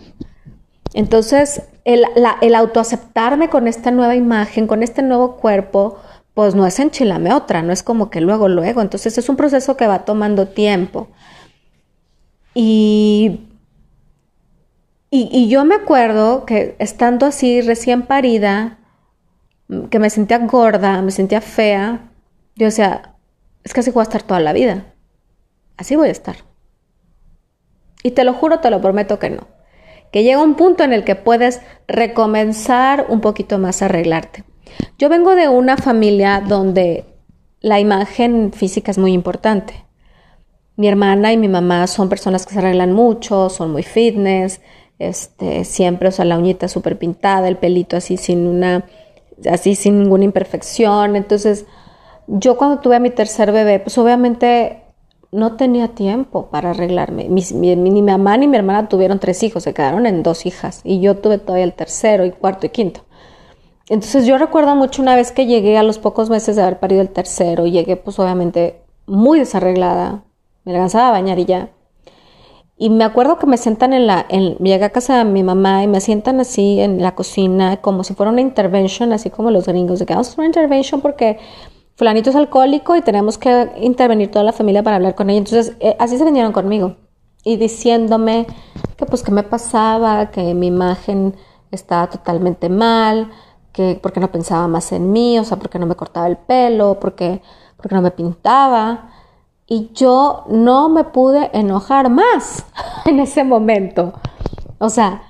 Entonces, 0.93 1.63
el, 1.85 2.05
el 2.41 2.55
autoaceptarme 2.55 3.49
con 3.49 3.67
esta 3.67 3.91
nueva 3.91 4.15
imagen, 4.15 4.67
con 4.67 4.83
este 4.83 5.01
nuevo 5.01 5.37
cuerpo, 5.37 5.99
pues 6.33 6.53
no 6.53 6.67
es 6.67 6.79
enchilame 6.79 7.33
otra, 7.33 7.61
no 7.63 7.73
es 7.73 7.83
como 7.83 8.09
que 8.09 8.21
luego, 8.21 8.47
luego. 8.47 8.81
Entonces 8.81 9.17
es 9.17 9.29
un 9.29 9.35
proceso 9.35 9.75
que 9.75 9.87
va 9.87 10.05
tomando 10.05 10.47
tiempo. 10.47 11.07
Y, 12.53 13.47
y, 15.09 15.29
y 15.31 15.49
yo 15.49 15.65
me 15.65 15.75
acuerdo 15.75 16.45
que 16.45 16.75
estando 16.79 17.25
así 17.25 17.61
recién 17.61 18.03
parida, 18.03 18.77
que 19.89 19.99
me 19.99 20.09
sentía 20.09 20.39
gorda, 20.39 21.01
me 21.01 21.11
sentía 21.11 21.41
fea, 21.41 22.09
yo 22.55 22.65
decía, 22.65 23.15
es 23.67 23.73
que 23.73 23.81
así 23.81 23.91
voy 23.91 23.99
a 23.99 24.03
estar 24.03 24.23
toda 24.23 24.39
la 24.39 24.53
vida. 24.53 24.93
Así 25.75 25.97
voy 25.97 26.07
a 26.07 26.11
estar. 26.11 26.37
Y 28.01 28.11
te 28.11 28.23
lo 28.23 28.33
juro, 28.33 28.61
te 28.61 28.69
lo 28.69 28.79
prometo 28.79 29.19
que 29.19 29.29
no. 29.29 29.45
Que 30.09 30.23
llega 30.23 30.41
un 30.41 30.55
punto 30.55 30.85
en 30.85 30.93
el 30.93 31.03
que 31.03 31.15
puedes 31.15 31.59
recomenzar 31.85 33.07
un 33.09 33.19
poquito 33.19 33.57
más 33.57 33.81
a 33.81 33.85
arreglarte. 33.85 34.45
Yo 34.97 35.09
vengo 35.09 35.35
de 35.35 35.49
una 35.49 35.75
familia 35.75 36.39
donde 36.39 37.03
la 37.59 37.81
imagen 37.81 38.53
física 38.53 38.89
es 38.89 38.97
muy 38.97 39.11
importante. 39.11 39.85
Mi 40.77 40.87
hermana 40.87 41.33
y 41.33 41.37
mi 41.37 41.49
mamá 41.49 41.87
son 41.87 42.07
personas 42.07 42.45
que 42.45 42.53
se 42.53 42.59
arreglan 42.59 42.93
mucho, 42.93 43.49
son 43.49 43.73
muy 43.73 43.83
fitness, 43.83 44.61
este, 44.97 45.65
siempre, 45.65 46.07
o 46.07 46.11
sea, 46.11 46.23
la 46.23 46.37
uñita 46.37 46.69
súper 46.69 46.97
pintada, 46.97 47.49
el 47.49 47.57
pelito 47.57 47.97
así 47.97 48.15
sin 48.15 48.47
una, 48.47 48.85
así 49.51 49.75
sin 49.75 49.99
ninguna 49.99 50.23
imperfección. 50.23 51.17
Entonces, 51.17 51.65
yo 52.27 52.57
cuando 52.57 52.79
tuve 52.79 52.97
a 52.97 52.99
mi 52.99 53.09
tercer 53.09 53.51
bebé, 53.51 53.79
pues 53.79 53.97
obviamente 53.97 54.83
no 55.31 55.55
tenía 55.55 55.89
tiempo 55.89 56.47
para 56.47 56.71
arreglarme. 56.71 57.27
ni 57.29 57.75
mi 57.75 58.01
mamá 58.01 58.37
ni 58.37 58.47
mi 58.47 58.57
hermana 58.57 58.87
tuvieron 58.87 59.19
tres 59.19 59.43
hijos, 59.43 59.63
se 59.63 59.73
quedaron 59.73 60.05
en 60.05 60.23
dos 60.23 60.45
hijas 60.45 60.81
y 60.83 60.99
yo 60.99 61.17
tuve 61.17 61.37
todavía 61.37 61.65
el 61.65 61.73
tercero 61.73 62.25
y 62.25 62.31
cuarto 62.31 62.65
y 62.65 62.69
quinto. 62.69 63.01
Entonces 63.89 64.25
yo 64.25 64.37
recuerdo 64.37 64.75
mucho 64.75 65.01
una 65.01 65.15
vez 65.15 65.31
que 65.31 65.45
llegué 65.45 65.77
a 65.77 65.83
los 65.83 65.97
pocos 65.97 66.29
meses 66.29 66.55
de 66.55 66.61
haber 66.61 66.79
parido 66.79 67.01
el 67.01 67.09
tercero, 67.09 67.67
llegué 67.67 67.95
pues 67.95 68.19
obviamente 68.19 68.81
muy 69.05 69.39
desarreglada, 69.39 70.23
me 70.65 70.73
alcanzaba 70.73 71.09
a 71.09 71.11
bañar 71.11 71.39
y 71.39 71.45
ya. 71.45 71.69
Y 72.79 72.89
me 72.91 73.05
acuerdo 73.05 73.39
que 73.39 73.47
me 73.47 73.57
sientan 73.57 73.93
en 73.93 74.05
la, 74.05 74.27
llegué 74.27 74.83
a 74.83 74.91
casa 74.91 75.17
de 75.17 75.25
mi 75.25 75.41
mamá 75.41 75.83
y 75.83 75.87
me 75.87 75.99
sientan 75.99 76.39
así 76.39 76.79
en 76.79 77.01
la 77.01 77.15
cocina 77.15 77.77
como 77.77 78.03
si 78.03 78.13
fuera 78.13 78.31
una 78.31 78.41
intervention, 78.41 79.13
así 79.13 79.29
como 79.29 79.49
los 79.49 79.65
gringos, 79.65 79.99
de 79.99 80.05
que 80.05 80.13
vamos 80.13 80.29
a 80.29 80.41
una 80.41 80.47
intervention 80.47 81.01
porque 81.01 81.39
fulanito 81.97 82.29
es 82.29 82.35
alcohólico 82.35 82.95
y 82.95 83.01
tenemos 83.01 83.39
que 83.39 83.71
intervenir 83.81 84.29
toda 84.29 84.45
la 84.45 84.53
familia 84.53 84.83
para 84.83 84.97
hablar 84.97 85.15
con 85.15 85.29
ella. 85.29 85.39
Entonces, 85.39 85.75
eh, 85.79 85.95
así 85.99 86.17
se 86.17 86.23
vinieron 86.23 86.53
conmigo 86.53 86.95
y 87.43 87.57
diciéndome 87.57 88.45
que 88.95 89.05
pues 89.07 89.23
qué 89.23 89.31
me 89.31 89.41
pasaba, 89.43 90.29
que 90.29 90.53
mi 90.53 90.67
imagen 90.67 91.35
estaba 91.71 92.07
totalmente 92.07 92.69
mal, 92.69 93.31
que 93.71 93.99
porque 94.01 94.19
no 94.19 94.31
pensaba 94.31 94.67
más 94.67 94.91
en 94.91 95.11
mí, 95.11 95.39
o 95.39 95.43
sea, 95.43 95.57
porque 95.57 95.79
no 95.79 95.87
me 95.87 95.95
cortaba 95.95 96.27
el 96.27 96.37
pelo, 96.37 96.99
porque, 96.99 97.41
porque 97.77 97.95
no 97.95 98.03
me 98.03 98.11
pintaba. 98.11 99.09
Y 99.65 99.89
yo 99.93 100.45
no 100.49 100.89
me 100.89 101.03
pude 101.03 101.49
enojar 101.53 102.11
más 102.11 102.63
en 103.05 103.19
ese 103.19 103.43
momento. 103.43 104.13
O 104.77 104.89
sea, 104.89 105.23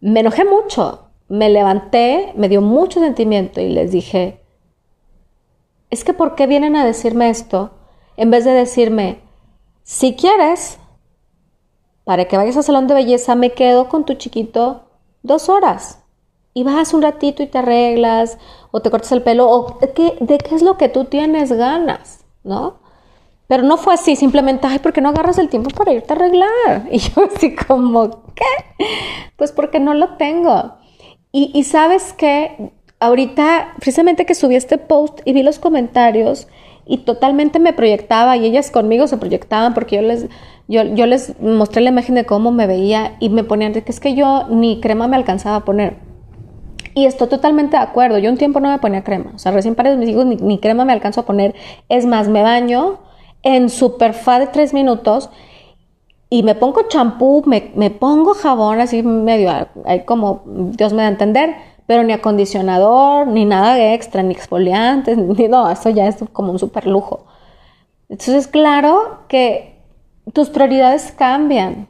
me 0.00 0.20
enojé 0.20 0.46
mucho, 0.46 1.10
me 1.28 1.50
levanté, 1.50 2.32
me 2.34 2.48
dio 2.48 2.62
mucho 2.62 3.00
sentimiento 3.00 3.60
y 3.60 3.68
les 3.68 3.92
dije, 3.92 4.43
es 5.94 6.04
que 6.04 6.12
¿por 6.12 6.34
qué 6.34 6.46
vienen 6.46 6.76
a 6.76 6.84
decirme 6.84 7.30
esto 7.30 7.70
en 8.16 8.30
vez 8.30 8.44
de 8.44 8.52
decirme, 8.52 9.20
si 9.82 10.14
quieres, 10.14 10.78
para 12.04 12.26
que 12.26 12.36
vayas 12.36 12.56
al 12.56 12.64
salón 12.64 12.86
de 12.86 12.94
belleza, 12.94 13.34
me 13.34 13.52
quedo 13.52 13.88
con 13.88 14.04
tu 14.04 14.14
chiquito 14.14 14.82
dos 15.22 15.48
horas 15.48 16.00
y 16.52 16.62
vas 16.62 16.94
un 16.94 17.02
ratito 17.02 17.42
y 17.42 17.46
te 17.46 17.58
arreglas 17.58 18.38
o 18.70 18.80
te 18.80 18.90
cortas 18.90 19.12
el 19.12 19.22
pelo 19.22 19.48
o 19.48 19.78
de 19.80 19.92
qué, 19.92 20.16
de 20.20 20.38
qué 20.38 20.54
es 20.54 20.62
lo 20.62 20.76
que 20.76 20.88
tú 20.88 21.06
tienes 21.06 21.52
ganas, 21.52 22.24
¿no? 22.44 22.76
Pero 23.46 23.62
no 23.62 23.76
fue 23.76 23.94
así, 23.94 24.16
simplemente, 24.16 24.66
ay, 24.66 24.78
¿por 24.78 24.92
qué 24.92 25.00
no 25.00 25.10
agarras 25.10 25.38
el 25.38 25.48
tiempo 25.48 25.70
para 25.70 25.92
irte 25.92 26.12
a 26.12 26.16
arreglar? 26.16 26.88
Y 26.90 26.98
yo 26.98 27.24
así 27.24 27.54
como, 27.54 28.22
¿qué? 28.34 28.86
Pues 29.36 29.52
porque 29.52 29.80
no 29.80 29.94
lo 29.94 30.16
tengo. 30.16 30.76
Y, 31.32 31.50
y 31.52 31.64
sabes 31.64 32.12
qué, 32.14 32.72
ahorita, 33.04 33.74
precisamente 33.76 34.26
que 34.26 34.34
subí 34.34 34.56
este 34.56 34.78
post 34.78 35.20
y 35.24 35.32
vi 35.32 35.42
los 35.42 35.58
comentarios 35.58 36.48
y 36.86 36.98
totalmente 36.98 37.58
me 37.58 37.72
proyectaba 37.72 38.36
y 38.36 38.44
ellas 38.44 38.70
conmigo 38.70 39.06
se 39.06 39.16
proyectaban 39.16 39.74
porque 39.74 39.96
yo 39.96 40.02
les, 40.02 40.26
yo, 40.68 40.82
yo 40.82 41.06
les 41.06 41.40
mostré 41.40 41.82
la 41.82 41.90
imagen 41.90 42.14
de 42.14 42.24
cómo 42.24 42.52
me 42.52 42.66
veía 42.66 43.16
y 43.20 43.30
me 43.30 43.44
ponían 43.44 43.72
que 43.72 43.84
es 43.86 44.00
que 44.00 44.14
yo 44.14 44.46
ni 44.48 44.80
crema 44.80 45.08
me 45.08 45.16
alcanzaba 45.16 45.56
a 45.56 45.64
poner. 45.64 45.96
Y 46.96 47.06
estoy 47.06 47.28
totalmente 47.28 47.76
de 47.76 47.82
acuerdo. 47.82 48.18
Yo 48.18 48.30
un 48.30 48.36
tiempo 48.36 48.60
no 48.60 48.70
me 48.70 48.78
ponía 48.78 49.02
crema. 49.02 49.32
O 49.34 49.38
sea, 49.38 49.50
recién 49.50 49.74
para 49.74 49.96
mis 49.96 50.08
hijos 50.08 50.24
ni, 50.26 50.58
crema 50.58 50.84
me 50.84 50.92
alcanzo 50.92 51.22
a 51.22 51.26
poner. 51.26 51.54
Es 51.88 52.06
más, 52.06 52.28
me 52.28 52.42
baño 52.42 53.00
en 53.42 53.68
super 53.68 54.14
fa 54.14 54.38
de 54.38 54.46
tres 54.46 54.72
minutos 54.72 55.28
y 56.30 56.44
me 56.44 56.54
pongo 56.54 56.82
champú, 56.88 57.42
me, 57.46 57.72
me, 57.74 57.90
pongo 57.90 58.34
jabón 58.34 58.80
así 58.80 59.02
medio, 59.02 59.50
ahí 59.84 60.04
como 60.04 60.42
Dios 60.46 60.92
me 60.92 61.02
da 61.02 61.08
a 61.08 61.10
entender 61.10 61.54
pero 61.86 62.02
ni 62.02 62.12
acondicionador, 62.12 63.26
ni 63.26 63.44
nada 63.44 63.92
extra, 63.92 64.22
ni 64.22 64.34
exfoliantes, 64.34 65.16
ni 65.18 65.48
no, 65.48 65.70
eso 65.70 65.90
ya 65.90 66.06
es 66.06 66.16
como 66.32 66.52
un 66.52 66.58
super 66.58 66.86
lujo. 66.86 67.26
Entonces, 68.08 68.46
claro 68.46 69.20
que 69.28 69.82
tus 70.32 70.50
prioridades 70.50 71.12
cambian. 71.12 71.88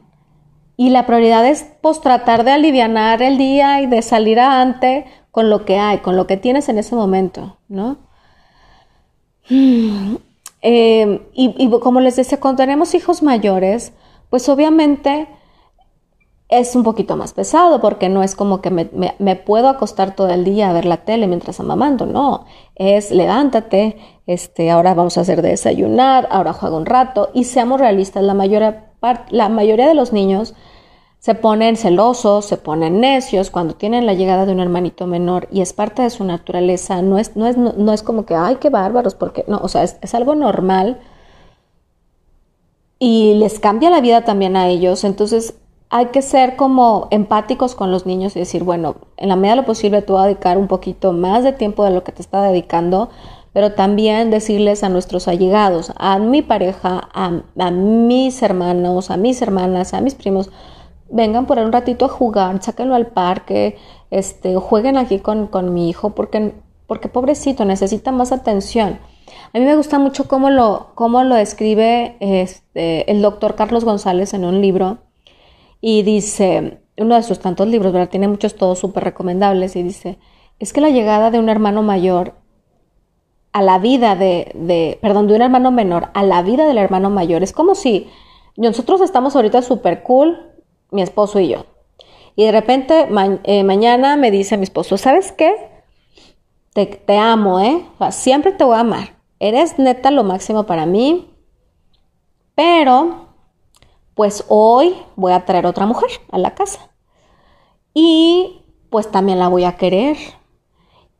Y 0.77 0.89
la 0.89 1.05
prioridad 1.05 1.45
es 1.47 1.65
pues 1.81 2.01
tratar 2.01 2.43
de 2.43 2.51
aliviar 2.51 3.21
el 3.21 3.37
día 3.37 3.79
y 3.81 3.85
de 3.85 4.01
salir 4.01 4.39
adelante 4.39 5.05
con 5.31 5.49
lo 5.49 5.63
que 5.63 5.77
hay, 5.77 5.99
con 5.99 6.17
lo 6.17 6.27
que 6.27 6.35
tienes 6.35 6.67
en 6.67 6.77
ese 6.77 6.95
momento, 6.95 7.57
¿no? 7.69 7.97
Eh, 9.49 11.21
y, 11.33 11.55
y 11.57 11.79
como 11.79 12.01
les 12.01 12.17
decía, 12.17 12.41
cuando 12.41 12.63
tenemos 12.63 12.93
hijos 12.93 13.23
mayores, 13.23 13.93
pues 14.29 14.49
obviamente 14.49 15.29
es 16.49 16.75
un 16.75 16.83
poquito 16.83 17.17
más 17.17 17.33
pesado 17.33 17.81
porque 17.81 18.07
no 18.09 18.21
es 18.21 18.35
como 18.35 18.61
que 18.61 18.69
me, 18.69 19.35
puedo 19.35 19.67
acostar 19.67 20.15
todo 20.15 20.29
el 20.29 20.43
día 20.43 20.69
a 20.69 20.73
ver 20.73 20.85
la 20.85 20.97
tele 20.97 21.27
mientras 21.27 21.59
amamando, 21.59 22.05
no, 22.05 22.45
es 22.75 23.11
levántate, 23.11 23.97
este, 24.27 24.69
ahora 24.69 24.93
vamos 24.93 25.17
a 25.17 25.21
hacer 25.21 25.41
desayunar, 25.41 26.27
ahora 26.29 26.53
juega 26.53 26.77
un 26.77 26.85
rato 26.85 27.29
y 27.33 27.45
seamos 27.45 27.79
realistas, 27.79 28.23
la 28.23 28.35
mayoría, 28.35 28.91
la 29.29 29.49
mayoría 29.49 29.87
de 29.87 29.95
los 29.95 30.13
niños 30.13 30.53
se 31.17 31.33
ponen 31.33 31.75
celosos, 31.75 32.45
se 32.45 32.57
ponen 32.57 32.99
necios 32.99 33.49
cuando 33.49 33.73
tienen 33.73 34.05
la 34.05 34.13
llegada 34.13 34.45
de 34.45 34.51
un 34.51 34.59
hermanito 34.59 35.07
menor 35.07 35.47
y 35.51 35.61
es 35.61 35.73
parte 35.73 36.03
de 36.03 36.11
su 36.11 36.23
naturaleza, 36.23 37.01
no 37.01 37.17
es, 37.17 37.35
no 37.35 37.47
es, 37.47 37.57
no, 37.57 37.91
es 37.91 38.03
como 38.03 38.27
que, 38.27 38.35
ay, 38.35 38.57
qué 38.57 38.69
bárbaros, 38.69 39.15
porque 39.15 39.43
no, 39.47 39.57
o 39.57 39.67
sea, 39.67 39.81
es, 39.81 39.97
es 40.03 40.13
algo 40.13 40.35
normal 40.35 40.99
y 42.99 43.33
les 43.35 43.59
cambia 43.59 43.89
la 43.89 44.01
vida 44.01 44.23
también 44.23 44.55
a 44.55 44.67
ellos, 44.67 45.03
entonces 45.03 45.55
hay 45.95 46.07
que 46.07 46.21
ser 46.21 46.57
como 46.57 47.07
empáticos 47.09 47.73
con 47.73 47.89
los 47.89 48.05
niños 48.05 48.35
y 48.35 48.39
decir, 48.39 48.65
bueno, 48.65 48.97
en 49.15 49.29
la 49.29 49.37
medida 49.37 49.51
de 49.51 49.61
lo 49.61 49.65
posible 49.65 50.01
tú 50.01 50.15
vas 50.15 50.23
a 50.23 50.27
dedicar 50.27 50.57
un 50.57 50.67
poquito 50.67 51.13
más 51.13 51.45
de 51.45 51.53
tiempo 51.53 51.85
de 51.85 51.91
lo 51.91 52.03
que 52.03 52.11
te 52.11 52.21
está 52.21 52.41
dedicando, 52.41 53.07
pero 53.53 53.75
también 53.75 54.29
decirles 54.29 54.83
a 54.83 54.89
nuestros 54.89 55.29
allegados, 55.29 55.93
a 55.95 56.19
mi 56.19 56.41
pareja, 56.41 57.07
a, 57.13 57.71
mis 57.71 58.43
hermanos, 58.43 59.09
a 59.09 59.15
mis 59.15 59.41
hermanas, 59.41 59.93
a 59.93 60.01
mis 60.01 60.15
primos, 60.15 60.49
vengan 61.09 61.45
por 61.45 61.59
un 61.59 61.71
ratito 61.71 62.03
a 62.03 62.09
jugar, 62.09 62.61
sáquenlo 62.61 62.93
al 62.93 63.07
parque, 63.07 63.77
este, 64.11 64.57
jueguen 64.57 64.97
aquí 64.97 65.19
con, 65.19 65.73
mi 65.73 65.87
hijo, 65.87 66.09
porque, 66.09 66.55
porque 66.87 67.07
pobrecito, 67.07 67.63
necesita 67.63 68.11
más 68.11 68.33
atención. 68.33 68.99
A 69.53 69.59
mí 69.59 69.63
me 69.63 69.77
gusta 69.77 69.97
mucho 69.97 70.27
cómo 70.27 70.49
lo, 70.49 70.87
cómo 70.95 71.23
lo 71.23 71.35
describe 71.35 72.17
este, 72.19 73.09
el 73.09 73.21
doctor 73.21 73.55
Carlos 73.55 73.85
González 73.85 74.33
en 74.33 74.43
un 74.43 74.59
libro 74.59 75.04
y 75.81 76.03
dice, 76.03 76.79
uno 76.97 77.15
de 77.15 77.23
sus 77.23 77.39
tantos 77.39 77.67
libros, 77.67 77.93
¿verdad? 77.93 78.09
Tiene 78.09 78.27
muchos 78.27 78.55
todos 78.55 78.79
súper 78.79 79.03
recomendables 79.03 79.75
y 79.75 79.83
dice, 79.83 80.17
es 80.59 80.73
que 80.73 80.81
la 80.81 80.89
llegada 80.89 81.31
de 81.31 81.39
un 81.39 81.49
hermano 81.49 81.83
mayor 81.83 82.33
a 83.51 83.61
la 83.61 83.79
vida 83.79 84.15
de, 84.15 84.51
de, 84.53 84.99
perdón, 85.01 85.27
de 85.27 85.35
un 85.35 85.41
hermano 85.41 85.71
menor 85.71 86.09
a 86.13 86.23
la 86.23 86.41
vida 86.41 86.65
del 86.65 86.77
hermano 86.77 87.09
mayor 87.09 87.43
es 87.43 87.53
como 87.53 87.75
si 87.75 88.09
nosotros 88.57 89.01
estamos 89.01 89.35
ahorita 89.35 89.61
súper 89.61 90.03
cool, 90.03 90.53
mi 90.91 91.01
esposo 91.01 91.39
y 91.39 91.49
yo. 91.49 91.65
Y 92.35 92.45
de 92.45 92.51
repente 92.51 93.07
eh, 93.43 93.63
mañana 93.63 94.17
me 94.17 94.31
dice 94.31 94.57
mi 94.57 94.63
esposo, 94.63 94.97
¿sabes 94.97 95.31
qué? 95.31 95.55
Te, 96.73 96.85
te 96.85 97.17
amo, 97.17 97.59
¿eh? 97.61 97.85
siempre 98.11 98.51
te 98.51 98.63
voy 98.63 98.75
a 98.75 98.81
amar. 98.81 99.15
Eres 99.39 99.79
neta 99.79 100.11
lo 100.11 100.23
máximo 100.23 100.65
para 100.65 100.85
mí, 100.85 101.33
pero 102.55 103.24
pues 104.15 104.45
hoy 104.47 104.95
voy 105.15 105.33
a 105.33 105.45
traer 105.45 105.67
otra 105.67 105.85
mujer 105.85 106.09
a 106.31 106.37
la 106.37 106.55
casa. 106.55 106.79
Y 107.93 108.63
pues 108.89 109.11
también 109.11 109.39
la 109.39 109.49
voy 109.49 109.65
a 109.65 109.77
querer 109.77 110.17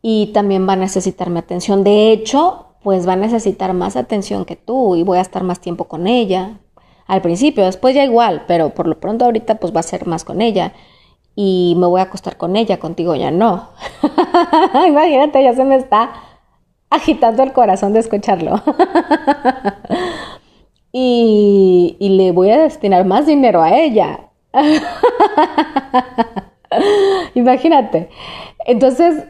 y 0.02 0.28
también 0.28 0.68
va 0.68 0.74
a 0.74 0.78
necesitar 0.78 1.30
mi 1.30 1.40
atención. 1.40 1.84
De 1.84 2.12
hecho, 2.12 2.66
pues 2.82 3.08
va 3.08 3.14
a 3.14 3.18
necesitar 3.18 3.74
más 3.74 3.96
atención 3.96 4.46
que 4.46 4.56
tú 4.56 4.96
y 4.96 5.04
voy 5.04 5.18
a 5.18 5.22
estar 5.22 5.44
más 5.44 5.60
tiempo 5.60 5.86
con 5.86 6.08
ella. 6.08 6.60
Al 7.08 7.22
principio, 7.22 7.66
después 7.66 7.96
ya 7.96 8.04
igual, 8.04 8.46
pero 8.48 8.70
por 8.74 8.88
lo 8.88 9.00
pronto 9.00 9.26
ahorita 9.26 9.56
pues 9.56 9.76
va 9.76 9.82
a 9.82 9.84
ser 9.84 10.08
más 10.08 10.24
con 10.24 10.42
ella 10.42 10.74
y 11.36 11.76
me 11.78 11.88
voy 11.88 12.00
a 12.00 12.04
acostar 12.06 12.38
con 12.38 12.56
ella, 12.56 12.80
contigo 12.80 13.16
ya 13.16 13.30
no. 13.30 13.70
Imagínate, 14.88 15.44
ya 15.44 15.54
se 15.54 15.66
me 15.66 15.76
está 15.76 16.12
agitando 16.90 17.44
el 17.44 17.52
corazón 17.52 17.94
de 17.94 18.00
escucharlo. 18.00 18.62
y, 20.98 21.98
le 22.00 22.32
voy 22.32 22.52
a 22.52 22.58
destinar 22.58 23.04
más 23.04 23.26
dinero 23.26 23.62
a 23.62 23.76
ella. 23.76 24.30
Imagínate. 27.34 28.10
Entonces, 28.66 29.26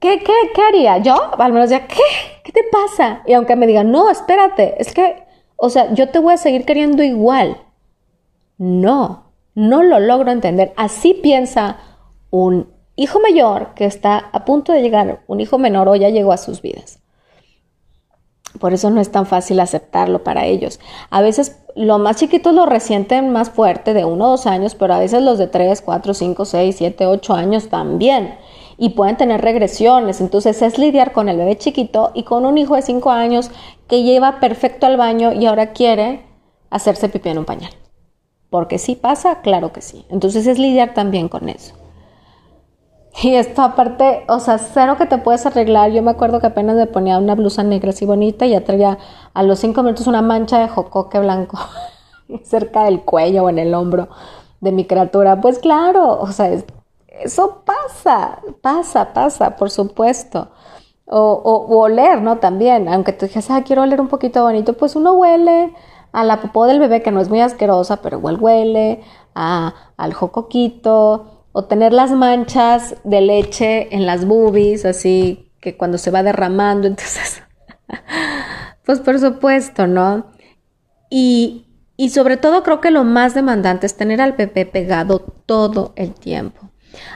¿qué, 0.00 0.18
qué, 0.18 0.32
¿qué, 0.52 0.62
haría? 0.62 0.98
Yo, 0.98 1.14
al 1.38 1.52
menos 1.52 1.70
ya, 1.70 1.86
¿qué? 1.86 2.02
¿Qué 2.42 2.50
te 2.50 2.64
pasa? 2.72 3.22
Y 3.24 3.34
aunque 3.34 3.54
me 3.54 3.68
digan, 3.68 3.92
no, 3.92 4.10
espérate, 4.10 4.82
es 4.82 4.92
que, 4.92 5.22
o 5.54 5.70
sea, 5.70 5.94
yo 5.94 6.08
te 6.08 6.18
voy 6.18 6.34
a 6.34 6.38
seguir 6.38 6.64
queriendo 6.64 7.04
igual. 7.04 7.58
No, 8.58 9.30
no 9.54 9.84
lo 9.84 10.00
logro 10.00 10.32
entender. 10.32 10.72
Así 10.76 11.14
piensa 11.14 11.76
un 12.30 12.68
hijo 12.96 13.20
mayor 13.20 13.74
que 13.74 13.84
está 13.84 14.28
a 14.32 14.44
punto 14.44 14.72
de 14.72 14.82
llegar, 14.82 15.22
un 15.28 15.40
hijo 15.40 15.56
menor 15.56 15.88
o 15.88 15.94
ya 15.94 16.08
llegó 16.08 16.32
a 16.32 16.36
sus 16.36 16.62
vidas. 16.62 16.99
Por 18.58 18.72
eso 18.72 18.90
no 18.90 19.00
es 19.00 19.12
tan 19.12 19.26
fácil 19.26 19.60
aceptarlo 19.60 20.24
para 20.24 20.44
ellos. 20.46 20.80
A 21.10 21.22
veces 21.22 21.58
los 21.76 22.00
más 22.00 22.16
chiquitos 22.16 22.52
lo 22.52 22.66
resienten 22.66 23.30
más 23.30 23.50
fuerte, 23.50 23.94
de 23.94 24.04
uno 24.04 24.26
o 24.26 24.30
dos 24.30 24.46
años, 24.46 24.74
pero 24.74 24.94
a 24.94 24.98
veces 24.98 25.22
los 25.22 25.38
de 25.38 25.46
tres, 25.46 25.82
cuatro, 25.82 26.14
cinco, 26.14 26.44
seis, 26.44 26.76
siete, 26.76 27.06
ocho 27.06 27.34
años 27.34 27.68
también. 27.68 28.34
y 28.82 28.90
pueden 28.90 29.18
tener 29.18 29.42
regresiones. 29.42 30.22
Entonces 30.22 30.62
es 30.62 30.78
lidiar 30.78 31.12
con 31.12 31.28
el 31.28 31.36
bebé 31.36 31.58
chiquito 31.58 32.12
y 32.14 32.22
con 32.22 32.46
un 32.46 32.56
hijo 32.56 32.76
de 32.76 32.82
5 32.82 33.10
años 33.10 33.50
que 33.88 34.02
lleva 34.02 34.40
perfecto 34.40 34.86
al 34.86 34.96
baño 34.96 35.34
y 35.34 35.44
ahora 35.44 35.72
quiere 35.74 36.24
hacerse 36.70 37.10
pipí 37.10 37.28
en 37.28 37.38
un 37.38 37.44
pañal. 37.44 37.72
Porque 38.48 38.78
sí 38.78 38.96
pasa, 38.96 39.42
claro 39.42 39.70
que 39.72 39.82
sí. 39.82 40.06
Entonces 40.08 40.46
es 40.46 40.58
lidiar 40.58 40.94
también 40.94 41.28
con 41.28 41.50
eso. 41.50 41.74
Y 43.22 43.34
esto 43.34 43.62
aparte, 43.62 44.24
o 44.28 44.40
sea, 44.40 44.56
cero 44.58 44.96
que 44.96 45.04
te 45.04 45.18
puedes 45.18 45.44
arreglar. 45.44 45.90
Yo 45.90 46.02
me 46.02 46.10
acuerdo 46.10 46.40
que 46.40 46.46
apenas 46.46 46.76
me 46.76 46.86
ponía 46.86 47.18
una 47.18 47.34
blusa 47.34 47.62
negra 47.62 47.90
así 47.90 48.06
bonita 48.06 48.46
y 48.46 48.50
ya 48.50 48.64
traía 48.64 48.98
a 49.34 49.42
los 49.42 49.58
cinco 49.58 49.82
minutos 49.82 50.06
una 50.06 50.22
mancha 50.22 50.58
de 50.58 50.68
jocoque 50.68 51.18
blanco 51.18 51.58
cerca 52.44 52.84
del 52.84 53.02
cuello 53.02 53.44
o 53.44 53.50
en 53.50 53.58
el 53.58 53.74
hombro 53.74 54.08
de 54.60 54.72
mi 54.72 54.86
criatura. 54.86 55.40
Pues 55.40 55.58
claro, 55.58 56.18
o 56.18 56.32
sea, 56.32 56.50
eso 57.08 57.62
pasa, 57.66 58.40
pasa, 58.62 59.12
pasa, 59.12 59.56
por 59.56 59.70
supuesto. 59.70 60.48
O, 61.06 61.66
oler, 61.68 62.22
¿no? 62.22 62.38
También, 62.38 62.88
aunque 62.88 63.12
tú 63.12 63.26
dijes, 63.26 63.50
ah, 63.50 63.62
quiero 63.64 63.82
oler 63.82 64.00
un 64.00 64.08
poquito 64.08 64.42
bonito, 64.44 64.74
pues 64.74 64.94
uno 64.96 65.14
huele 65.14 65.74
a 66.12 66.24
la 66.24 66.40
popó 66.40 66.66
del 66.66 66.78
bebé, 66.78 67.02
que 67.02 67.10
no 67.10 67.20
es 67.20 67.28
muy 67.28 67.40
asquerosa, 67.40 67.96
pero 68.00 68.18
igual 68.18 68.38
huele, 68.40 69.02
a, 69.34 69.74
al 69.96 70.14
jocoquito, 70.14 71.39
o 71.52 71.64
tener 71.64 71.92
las 71.92 72.10
manchas 72.10 72.96
de 73.04 73.20
leche 73.20 73.94
en 73.94 74.06
las 74.06 74.24
boobies, 74.24 74.84
así 74.84 75.50
que 75.60 75.76
cuando 75.76 75.98
se 75.98 76.10
va 76.10 76.22
derramando, 76.22 76.86
entonces, 76.86 77.42
pues 78.84 79.00
por 79.00 79.18
supuesto, 79.18 79.86
¿no? 79.86 80.26
Y, 81.10 81.66
y 81.96 82.10
sobre 82.10 82.36
todo 82.36 82.62
creo 82.62 82.80
que 82.80 82.90
lo 82.90 83.04
más 83.04 83.34
demandante 83.34 83.86
es 83.86 83.96
tener 83.96 84.20
al 84.20 84.32
bebé 84.32 84.64
pegado 84.64 85.18
todo 85.46 85.92
el 85.96 86.14
tiempo. 86.14 86.70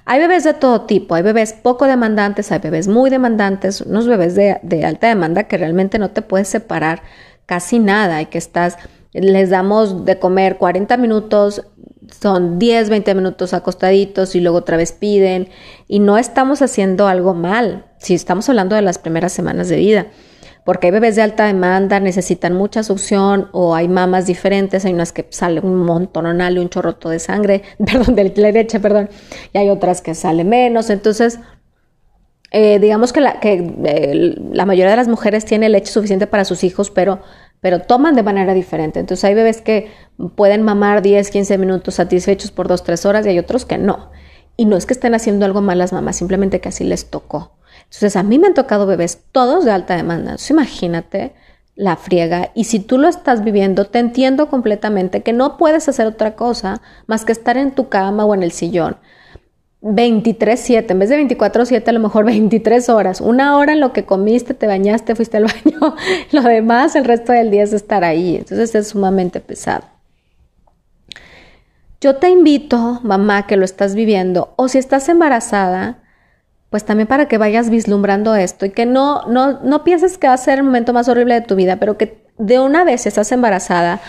Hay 0.04 0.20
bebés 0.20 0.44
de 0.44 0.54
todo 0.54 0.82
tipo, 0.82 1.14
hay 1.14 1.22
bebés 1.22 1.52
poco 1.52 1.86
demandantes, 1.86 2.52
hay 2.52 2.60
bebés 2.60 2.86
muy 2.86 3.10
demandantes, 3.10 3.80
unos 3.80 4.06
bebés 4.06 4.34
de, 4.34 4.58
de 4.62 4.84
alta 4.84 5.08
demanda 5.08 5.44
que 5.44 5.58
realmente 5.58 5.98
no 5.98 6.10
te 6.10 6.22
puedes 6.22 6.48
separar 6.48 7.02
casi 7.46 7.78
nada 7.78 8.22
y 8.22 8.26
que 8.26 8.38
estás, 8.38 8.78
les 9.12 9.50
damos 9.50 10.04
de 10.04 10.18
comer 10.18 10.58
40 10.58 10.96
minutos 10.96 11.66
son 12.20 12.58
10, 12.58 12.90
20 12.90 13.14
minutos 13.14 13.54
acostaditos 13.54 14.34
y 14.34 14.40
luego 14.40 14.58
otra 14.58 14.76
vez 14.76 14.92
piden. 14.92 15.48
Y 15.88 16.00
no 16.00 16.18
estamos 16.18 16.62
haciendo 16.62 17.06
algo 17.06 17.34
mal, 17.34 17.86
si 17.98 18.14
estamos 18.14 18.48
hablando 18.48 18.76
de 18.76 18.82
las 18.82 18.98
primeras 18.98 19.32
semanas 19.32 19.68
de 19.68 19.76
vida, 19.76 20.06
porque 20.64 20.86
hay 20.86 20.90
bebés 20.92 21.16
de 21.16 21.22
alta 21.22 21.46
demanda, 21.46 22.00
necesitan 22.00 22.54
mucha 22.54 22.82
succión 22.82 23.48
o 23.52 23.74
hay 23.74 23.88
mamas 23.88 24.26
diferentes, 24.26 24.84
hay 24.84 24.94
unas 24.94 25.12
que 25.12 25.26
sale 25.30 25.60
un 25.60 25.76
montonal 25.76 26.56
y 26.56 26.60
un 26.60 26.70
chorroto 26.70 27.10
de 27.10 27.18
sangre, 27.18 27.62
perdón, 27.84 28.14
de 28.14 28.24
leche, 28.52 28.80
perdón, 28.80 29.10
y 29.52 29.58
hay 29.58 29.68
otras 29.68 30.00
que 30.00 30.14
sale 30.14 30.44
menos, 30.44 30.90
entonces... 30.90 31.38
Eh, 32.56 32.78
digamos 32.78 33.12
que, 33.12 33.20
la, 33.20 33.40
que 33.40 33.54
eh, 33.84 34.36
la 34.52 34.64
mayoría 34.64 34.92
de 34.92 34.96
las 34.96 35.08
mujeres 35.08 35.44
tiene 35.44 35.68
leche 35.68 35.90
suficiente 35.90 36.28
para 36.28 36.44
sus 36.44 36.62
hijos, 36.62 36.88
pero 36.88 37.18
pero 37.64 37.78
toman 37.78 38.14
de 38.14 38.22
manera 38.22 38.52
diferente. 38.52 39.00
Entonces 39.00 39.24
hay 39.24 39.32
bebés 39.32 39.62
que 39.62 39.90
pueden 40.36 40.60
mamar 40.60 41.00
10, 41.00 41.30
15 41.30 41.56
minutos 41.56 41.94
satisfechos 41.94 42.50
por 42.50 42.68
2, 42.68 42.84
3 42.84 43.06
horas 43.06 43.24
y 43.24 43.30
hay 43.30 43.38
otros 43.38 43.64
que 43.64 43.78
no. 43.78 44.10
Y 44.54 44.66
no 44.66 44.76
es 44.76 44.84
que 44.84 44.92
estén 44.92 45.14
haciendo 45.14 45.46
algo 45.46 45.62
mal 45.62 45.78
las 45.78 45.94
mamás, 45.94 46.16
simplemente 46.16 46.60
que 46.60 46.68
así 46.68 46.84
les 46.84 47.08
tocó. 47.08 47.56
Entonces 47.84 48.16
a 48.16 48.22
mí 48.22 48.38
me 48.38 48.48
han 48.48 48.52
tocado 48.52 48.84
bebés 48.84 49.22
todos 49.32 49.64
de 49.64 49.70
alta 49.70 49.96
demanda. 49.96 50.32
Entonces 50.32 50.50
imagínate 50.50 51.32
la 51.74 51.96
friega. 51.96 52.50
Y 52.54 52.64
si 52.64 52.80
tú 52.80 52.98
lo 52.98 53.08
estás 53.08 53.42
viviendo, 53.42 53.86
te 53.86 53.98
entiendo 53.98 54.50
completamente 54.50 55.22
que 55.22 55.32
no 55.32 55.56
puedes 55.56 55.88
hacer 55.88 56.06
otra 56.06 56.36
cosa 56.36 56.82
más 57.06 57.24
que 57.24 57.32
estar 57.32 57.56
en 57.56 57.70
tu 57.70 57.88
cama 57.88 58.26
o 58.26 58.34
en 58.34 58.42
el 58.42 58.52
sillón 58.52 58.98
23-7, 59.84 60.90
en 60.92 60.98
vez 60.98 61.10
de 61.10 61.20
24-7, 61.22 61.86
a 61.88 61.92
lo 61.92 62.00
mejor 62.00 62.24
23 62.26 62.88
horas. 62.88 63.20
Una 63.20 63.56
hora 63.58 63.74
en 63.74 63.80
lo 63.80 63.92
que 63.92 64.04
comiste, 64.04 64.54
te 64.54 64.66
bañaste, 64.66 65.14
fuiste 65.14 65.36
al 65.36 65.44
baño. 65.64 65.94
lo 66.32 66.42
demás, 66.42 66.96
el 66.96 67.04
resto 67.04 67.32
del 67.32 67.50
día 67.50 67.62
es 67.62 67.72
estar 67.72 68.02
ahí. 68.02 68.36
Entonces 68.36 68.74
es 68.74 68.88
sumamente 68.88 69.40
pesado. 69.40 69.84
Yo 72.00 72.16
te 72.16 72.28
invito, 72.28 73.00
mamá, 73.02 73.46
que 73.46 73.56
lo 73.56 73.64
estás 73.64 73.94
viviendo, 73.94 74.52
o 74.56 74.68
si 74.68 74.76
estás 74.76 75.08
embarazada, 75.08 76.02
pues 76.68 76.84
también 76.84 77.06
para 77.06 77.28
que 77.28 77.38
vayas 77.38 77.70
vislumbrando 77.70 78.34
esto 78.34 78.66
y 78.66 78.70
que 78.70 78.84
no, 78.84 79.22
no, 79.26 79.60
no 79.62 79.84
pienses 79.84 80.18
que 80.18 80.26
va 80.26 80.34
a 80.34 80.38
ser 80.38 80.58
el 80.58 80.64
momento 80.64 80.92
más 80.92 81.08
horrible 81.08 81.34
de 81.34 81.40
tu 81.40 81.54
vida, 81.54 81.76
pero 81.76 81.96
que 81.96 82.22
de 82.36 82.58
una 82.58 82.84
vez 82.84 83.06
estás 83.06 83.32
embarazada, 83.32 84.00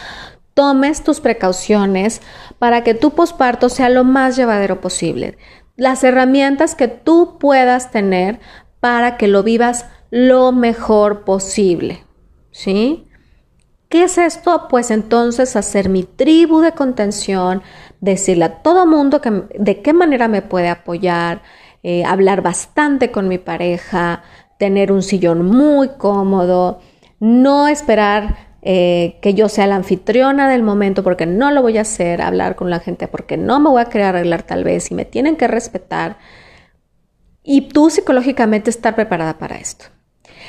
tomes 0.53 1.03
tus 1.03 1.21
precauciones 1.21 2.21
para 2.59 2.83
que 2.83 2.95
tu 2.95 3.11
posparto 3.11 3.69
sea 3.69 3.89
lo 3.89 4.03
más 4.03 4.35
llevadero 4.35 4.81
posible 4.81 5.37
las 5.75 6.03
herramientas 6.03 6.75
que 6.75 6.87
tú 6.87 7.37
puedas 7.39 7.91
tener 7.91 8.39
para 8.79 9.17
que 9.17 9.27
lo 9.27 9.43
vivas 9.43 9.85
lo 10.11 10.51
mejor 10.51 11.23
posible. 11.23 12.03
¿Sí? 12.51 13.07
¿Qué 13.89 14.03
es 14.03 14.17
esto? 14.17 14.67
Pues 14.69 14.91
entonces 14.91 15.55
hacer 15.55 15.89
mi 15.89 16.03
tribu 16.03 16.61
de 16.61 16.71
contención, 16.71 17.61
decirle 18.01 18.45
a 18.45 18.61
todo 18.61 18.85
mundo 18.85 19.21
que, 19.21 19.43
de 19.57 19.81
qué 19.81 19.93
manera 19.93 20.27
me 20.27 20.41
puede 20.41 20.69
apoyar, 20.69 21.41
eh, 21.83 22.03
hablar 22.03 22.41
bastante 22.41 23.11
con 23.11 23.27
mi 23.27 23.37
pareja, 23.37 24.23
tener 24.57 24.91
un 24.91 25.03
sillón 25.03 25.45
muy 25.45 25.89
cómodo, 25.97 26.79
no 27.19 27.67
esperar 27.67 28.54
eh, 28.67 29.19
que 29.21 29.35
yo 29.35 29.47
sea 29.47 29.67
la 29.67 29.75
anfitriona 29.75 30.49
del 30.49 30.63
momento 30.63 31.03
porque 31.03 31.27
no 31.27 31.51
lo 31.51 31.61
voy 31.61 31.77
a 31.77 31.81
hacer, 31.81 32.19
hablar 32.19 32.55
con 32.55 32.71
la 32.71 32.79
gente 32.79 33.07
porque 33.07 33.37
no 33.37 33.59
me 33.59 33.69
voy 33.69 33.79
a 33.79 33.85
querer 33.85 34.07
arreglar 34.07 34.41
tal 34.41 34.63
vez 34.63 34.89
y 34.89 34.95
me 34.95 35.05
tienen 35.05 35.35
que 35.35 35.47
respetar. 35.47 36.17
Y 37.43 37.69
tú 37.69 37.91
psicológicamente 37.91 38.71
estar 38.71 38.95
preparada 38.95 39.37
para 39.37 39.57
esto. 39.57 39.85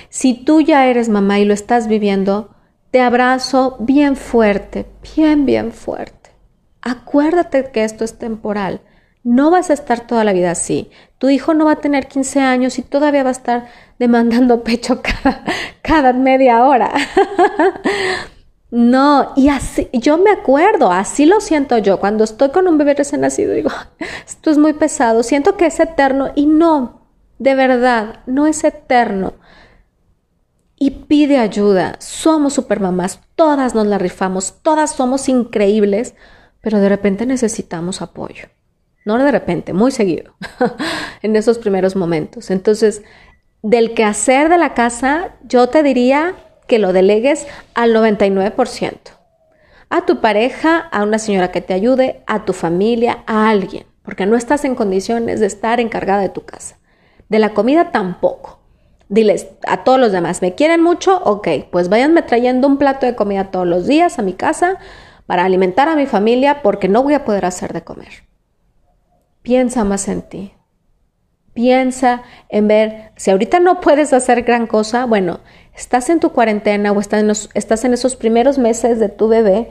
Si 0.08 0.32
tú 0.32 0.62
ya 0.62 0.86
eres 0.86 1.10
mamá 1.10 1.40
y 1.40 1.44
lo 1.44 1.52
estás 1.52 1.88
viviendo, 1.88 2.54
te 2.90 3.02
abrazo 3.02 3.76
bien 3.80 4.16
fuerte, 4.16 4.86
bien, 5.14 5.44
bien 5.44 5.70
fuerte. 5.70 6.30
Acuérdate 6.80 7.70
que 7.70 7.84
esto 7.84 8.02
es 8.02 8.18
temporal. 8.18 8.80
No 9.26 9.50
vas 9.50 9.70
a 9.70 9.72
estar 9.72 10.06
toda 10.06 10.22
la 10.22 10.32
vida 10.32 10.52
así. 10.52 10.88
Tu 11.18 11.30
hijo 11.30 11.52
no 11.52 11.64
va 11.64 11.72
a 11.72 11.80
tener 11.80 12.06
15 12.06 12.38
años 12.38 12.78
y 12.78 12.82
todavía 12.82 13.24
va 13.24 13.30
a 13.30 13.32
estar 13.32 13.66
demandando 13.98 14.62
pecho 14.62 15.02
cada, 15.82 16.12
media 16.12 16.64
hora. 16.64 16.92
no, 18.70 19.32
y 19.34 19.48
así, 19.48 19.88
yo 19.92 20.16
me 20.16 20.30
acuerdo, 20.30 20.92
así 20.92 21.26
lo 21.26 21.40
siento 21.40 21.76
yo. 21.78 21.98
Cuando 21.98 22.22
estoy 22.22 22.50
con 22.50 22.68
un 22.68 22.78
bebé 22.78 22.94
recién 22.94 23.22
nacido, 23.22 23.52
digo, 23.52 23.70
esto 24.24 24.52
es 24.52 24.58
muy 24.58 24.74
pesado, 24.74 25.24
siento 25.24 25.56
que 25.56 25.66
es 25.66 25.80
eterno 25.80 26.30
y 26.36 26.46
no, 26.46 27.00
de 27.40 27.56
verdad, 27.56 28.20
no 28.26 28.46
es 28.46 28.62
eterno. 28.62 29.34
Y 30.78 30.92
pide 30.92 31.38
ayuda. 31.38 31.96
Somos 31.98 32.52
supermamás, 32.52 33.18
todas 33.34 33.74
nos 33.74 33.88
la 33.88 33.98
rifamos, 33.98 34.54
todas 34.62 34.92
somos 34.92 35.28
increíbles, 35.28 36.14
pero 36.60 36.78
de 36.78 36.88
repente 36.88 37.26
necesitamos 37.26 38.02
apoyo 38.02 38.50
no 39.06 39.24
de 39.24 39.30
repente, 39.30 39.72
muy 39.72 39.92
seguido, 39.92 40.34
en 41.22 41.36
esos 41.36 41.58
primeros 41.58 41.94
momentos. 41.94 42.50
Entonces, 42.50 43.02
del 43.62 43.94
quehacer 43.94 44.48
de 44.48 44.58
la 44.58 44.74
casa, 44.74 45.36
yo 45.44 45.68
te 45.68 45.82
diría 45.84 46.34
que 46.66 46.80
lo 46.80 46.92
delegues 46.92 47.46
al 47.74 47.94
99%. 47.94 48.98
A 49.88 50.04
tu 50.04 50.20
pareja, 50.20 50.78
a 50.78 51.04
una 51.04 51.20
señora 51.20 51.52
que 51.52 51.60
te 51.60 51.72
ayude, 51.72 52.24
a 52.26 52.44
tu 52.44 52.52
familia, 52.52 53.22
a 53.26 53.48
alguien, 53.48 53.86
porque 54.02 54.26
no 54.26 54.36
estás 54.36 54.64
en 54.64 54.74
condiciones 54.74 55.38
de 55.38 55.46
estar 55.46 55.78
encargada 55.78 56.20
de 56.20 56.28
tu 56.28 56.44
casa. 56.44 56.78
De 57.28 57.38
la 57.38 57.54
comida 57.54 57.92
tampoco. 57.92 58.58
Diles 59.08 59.46
a 59.68 59.84
todos 59.84 60.00
los 60.00 60.10
demás, 60.10 60.42
¿me 60.42 60.56
quieren 60.56 60.82
mucho? 60.82 61.22
Ok, 61.22 61.46
pues 61.70 61.88
váyanme 61.88 62.22
trayendo 62.22 62.66
un 62.66 62.76
plato 62.76 63.06
de 63.06 63.14
comida 63.14 63.52
todos 63.52 63.68
los 63.68 63.86
días 63.86 64.18
a 64.18 64.22
mi 64.22 64.32
casa 64.32 64.78
para 65.26 65.44
alimentar 65.44 65.88
a 65.88 65.94
mi 65.94 66.06
familia 66.06 66.60
porque 66.62 66.88
no 66.88 67.04
voy 67.04 67.14
a 67.14 67.24
poder 67.24 67.44
hacer 67.44 67.72
de 67.72 67.84
comer. 67.84 68.25
Piensa 69.46 69.84
más 69.84 70.08
en 70.08 70.22
ti. 70.22 70.54
Piensa 71.54 72.24
en 72.48 72.66
ver, 72.66 73.12
si 73.14 73.30
ahorita 73.30 73.60
no 73.60 73.80
puedes 73.80 74.12
hacer 74.12 74.42
gran 74.42 74.66
cosa, 74.66 75.06
bueno, 75.06 75.38
estás 75.72 76.10
en 76.10 76.18
tu 76.18 76.32
cuarentena 76.32 76.90
o 76.90 76.98
estás 76.98 77.84
en, 77.84 77.92
esos 77.92 78.16
primeros 78.16 78.58
meses 78.58 78.98
de 78.98 79.08
tu 79.08 79.28
bebé, 79.28 79.70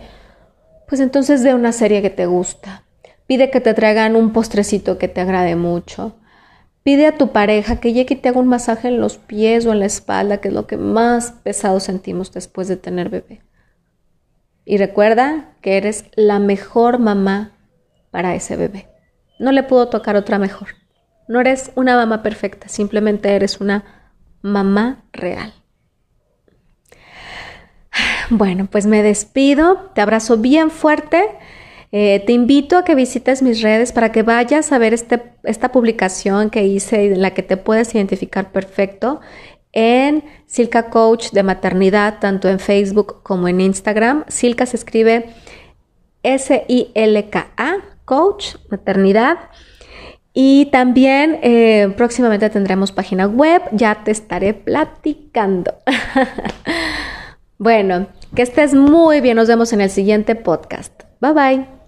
pues 0.87 1.01
entonces 1.01 1.43
ve 1.43 1.53
una 1.53 1.73
serie 1.73 2.01
que 2.01 2.09
te 2.09 2.25
gusta. 2.25 2.85
Pide 3.27 3.51
que 3.51 3.59
te 3.59 3.73
traigan 3.73 4.15
un 4.15 4.31
postrecito 4.31 4.97
que 4.97 5.09
te 5.09 5.19
agrade 5.19 5.57
mucho. 5.57 6.15
Pide 6.83 7.07
a 7.07 7.17
tu 7.17 7.33
pareja 7.33 7.81
que 7.81 7.91
llegue 7.91 8.13
y 8.13 8.17
te 8.19 8.29
haga 8.29 8.39
un 8.39 8.47
masaje 8.47 8.87
en 8.87 9.01
los 9.01 9.17
pies 9.17 9.65
o 9.65 9.73
en 9.73 9.79
la 9.81 9.87
espalda, 9.87 10.37
que 10.37 10.47
es 10.47 10.53
lo 10.53 10.67
que 10.67 10.77
más 10.77 11.33
pesado 11.43 11.81
sentimos 11.81 12.31
después 12.31 12.69
de 12.69 12.77
tener 12.77 13.09
bebé. 13.09 13.41
Y 14.63 14.77
recuerda 14.77 15.49
que 15.59 15.75
eres 15.75 16.05
la 16.15 16.39
mejor 16.39 16.97
mamá 16.97 17.51
para 18.09 18.35
ese 18.35 18.55
bebé. 18.55 18.94
No 19.39 19.51
le 19.51 19.63
pudo 19.63 19.89
tocar 19.89 20.15
otra 20.15 20.39
mejor. 20.39 20.69
No 21.27 21.39
eres 21.41 21.71
una 21.75 21.95
mamá 21.95 22.21
perfecta, 22.23 22.67
simplemente 22.69 23.35
eres 23.35 23.59
una 23.59 23.83
mamá 24.41 25.05
real. 25.13 25.53
Bueno, 28.29 28.67
pues 28.71 28.85
me 28.87 29.03
despido, 29.03 29.91
te 29.93 30.01
abrazo 30.01 30.37
bien 30.37 30.71
fuerte 30.71 31.23
Eh, 31.91 32.23
te 32.25 32.33
invito 32.33 32.77
a 32.77 32.83
que 32.83 32.93
visites 32.95 33.41
mis 33.41 33.61
redes 33.61 33.93
para 33.93 34.11
que 34.11 34.21
vayas 34.23 34.71
a 34.73 34.77
ver 34.79 34.93
este, 34.93 35.21
esta 35.43 35.71
publicación 35.71 36.49
que 36.49 36.65
hice 36.65 37.13
en 37.13 37.21
la 37.21 37.33
que 37.33 37.43
te 37.43 37.55
puedes 37.55 37.95
identificar 37.95 38.51
perfecto 38.51 39.21
en 39.71 40.23
Silka 40.45 40.89
Coach 40.89 41.31
de 41.31 41.43
Maternidad, 41.43 42.19
tanto 42.19 42.49
en 42.49 42.59
Facebook 42.59 43.21
como 43.23 43.47
en 43.47 43.61
Instagram. 43.61 44.25
Silka 44.27 44.65
se 44.65 44.75
escribe 44.77 45.29
S-I-L-K-A, 46.23 47.77
Coach, 48.05 48.55
Maternidad. 48.69 49.37
Y 50.33 50.65
también 50.65 51.39
eh, 51.43 51.93
próximamente 51.95 52.49
tendremos 52.49 52.91
página 52.91 53.25
web, 53.25 53.61
ya 53.71 54.03
te 54.03 54.11
estaré 54.11 54.53
platicando. 54.53 55.73
bueno, 57.57 58.07
que 58.35 58.41
estés 58.41 58.73
muy 58.73 59.21
bien, 59.21 59.37
nos 59.37 59.47
vemos 59.47 59.71
en 59.71 59.81
el 59.81 59.89
siguiente 59.89 60.35
podcast. 60.35 61.03
Bye 61.21 61.33
bye. 61.33 61.84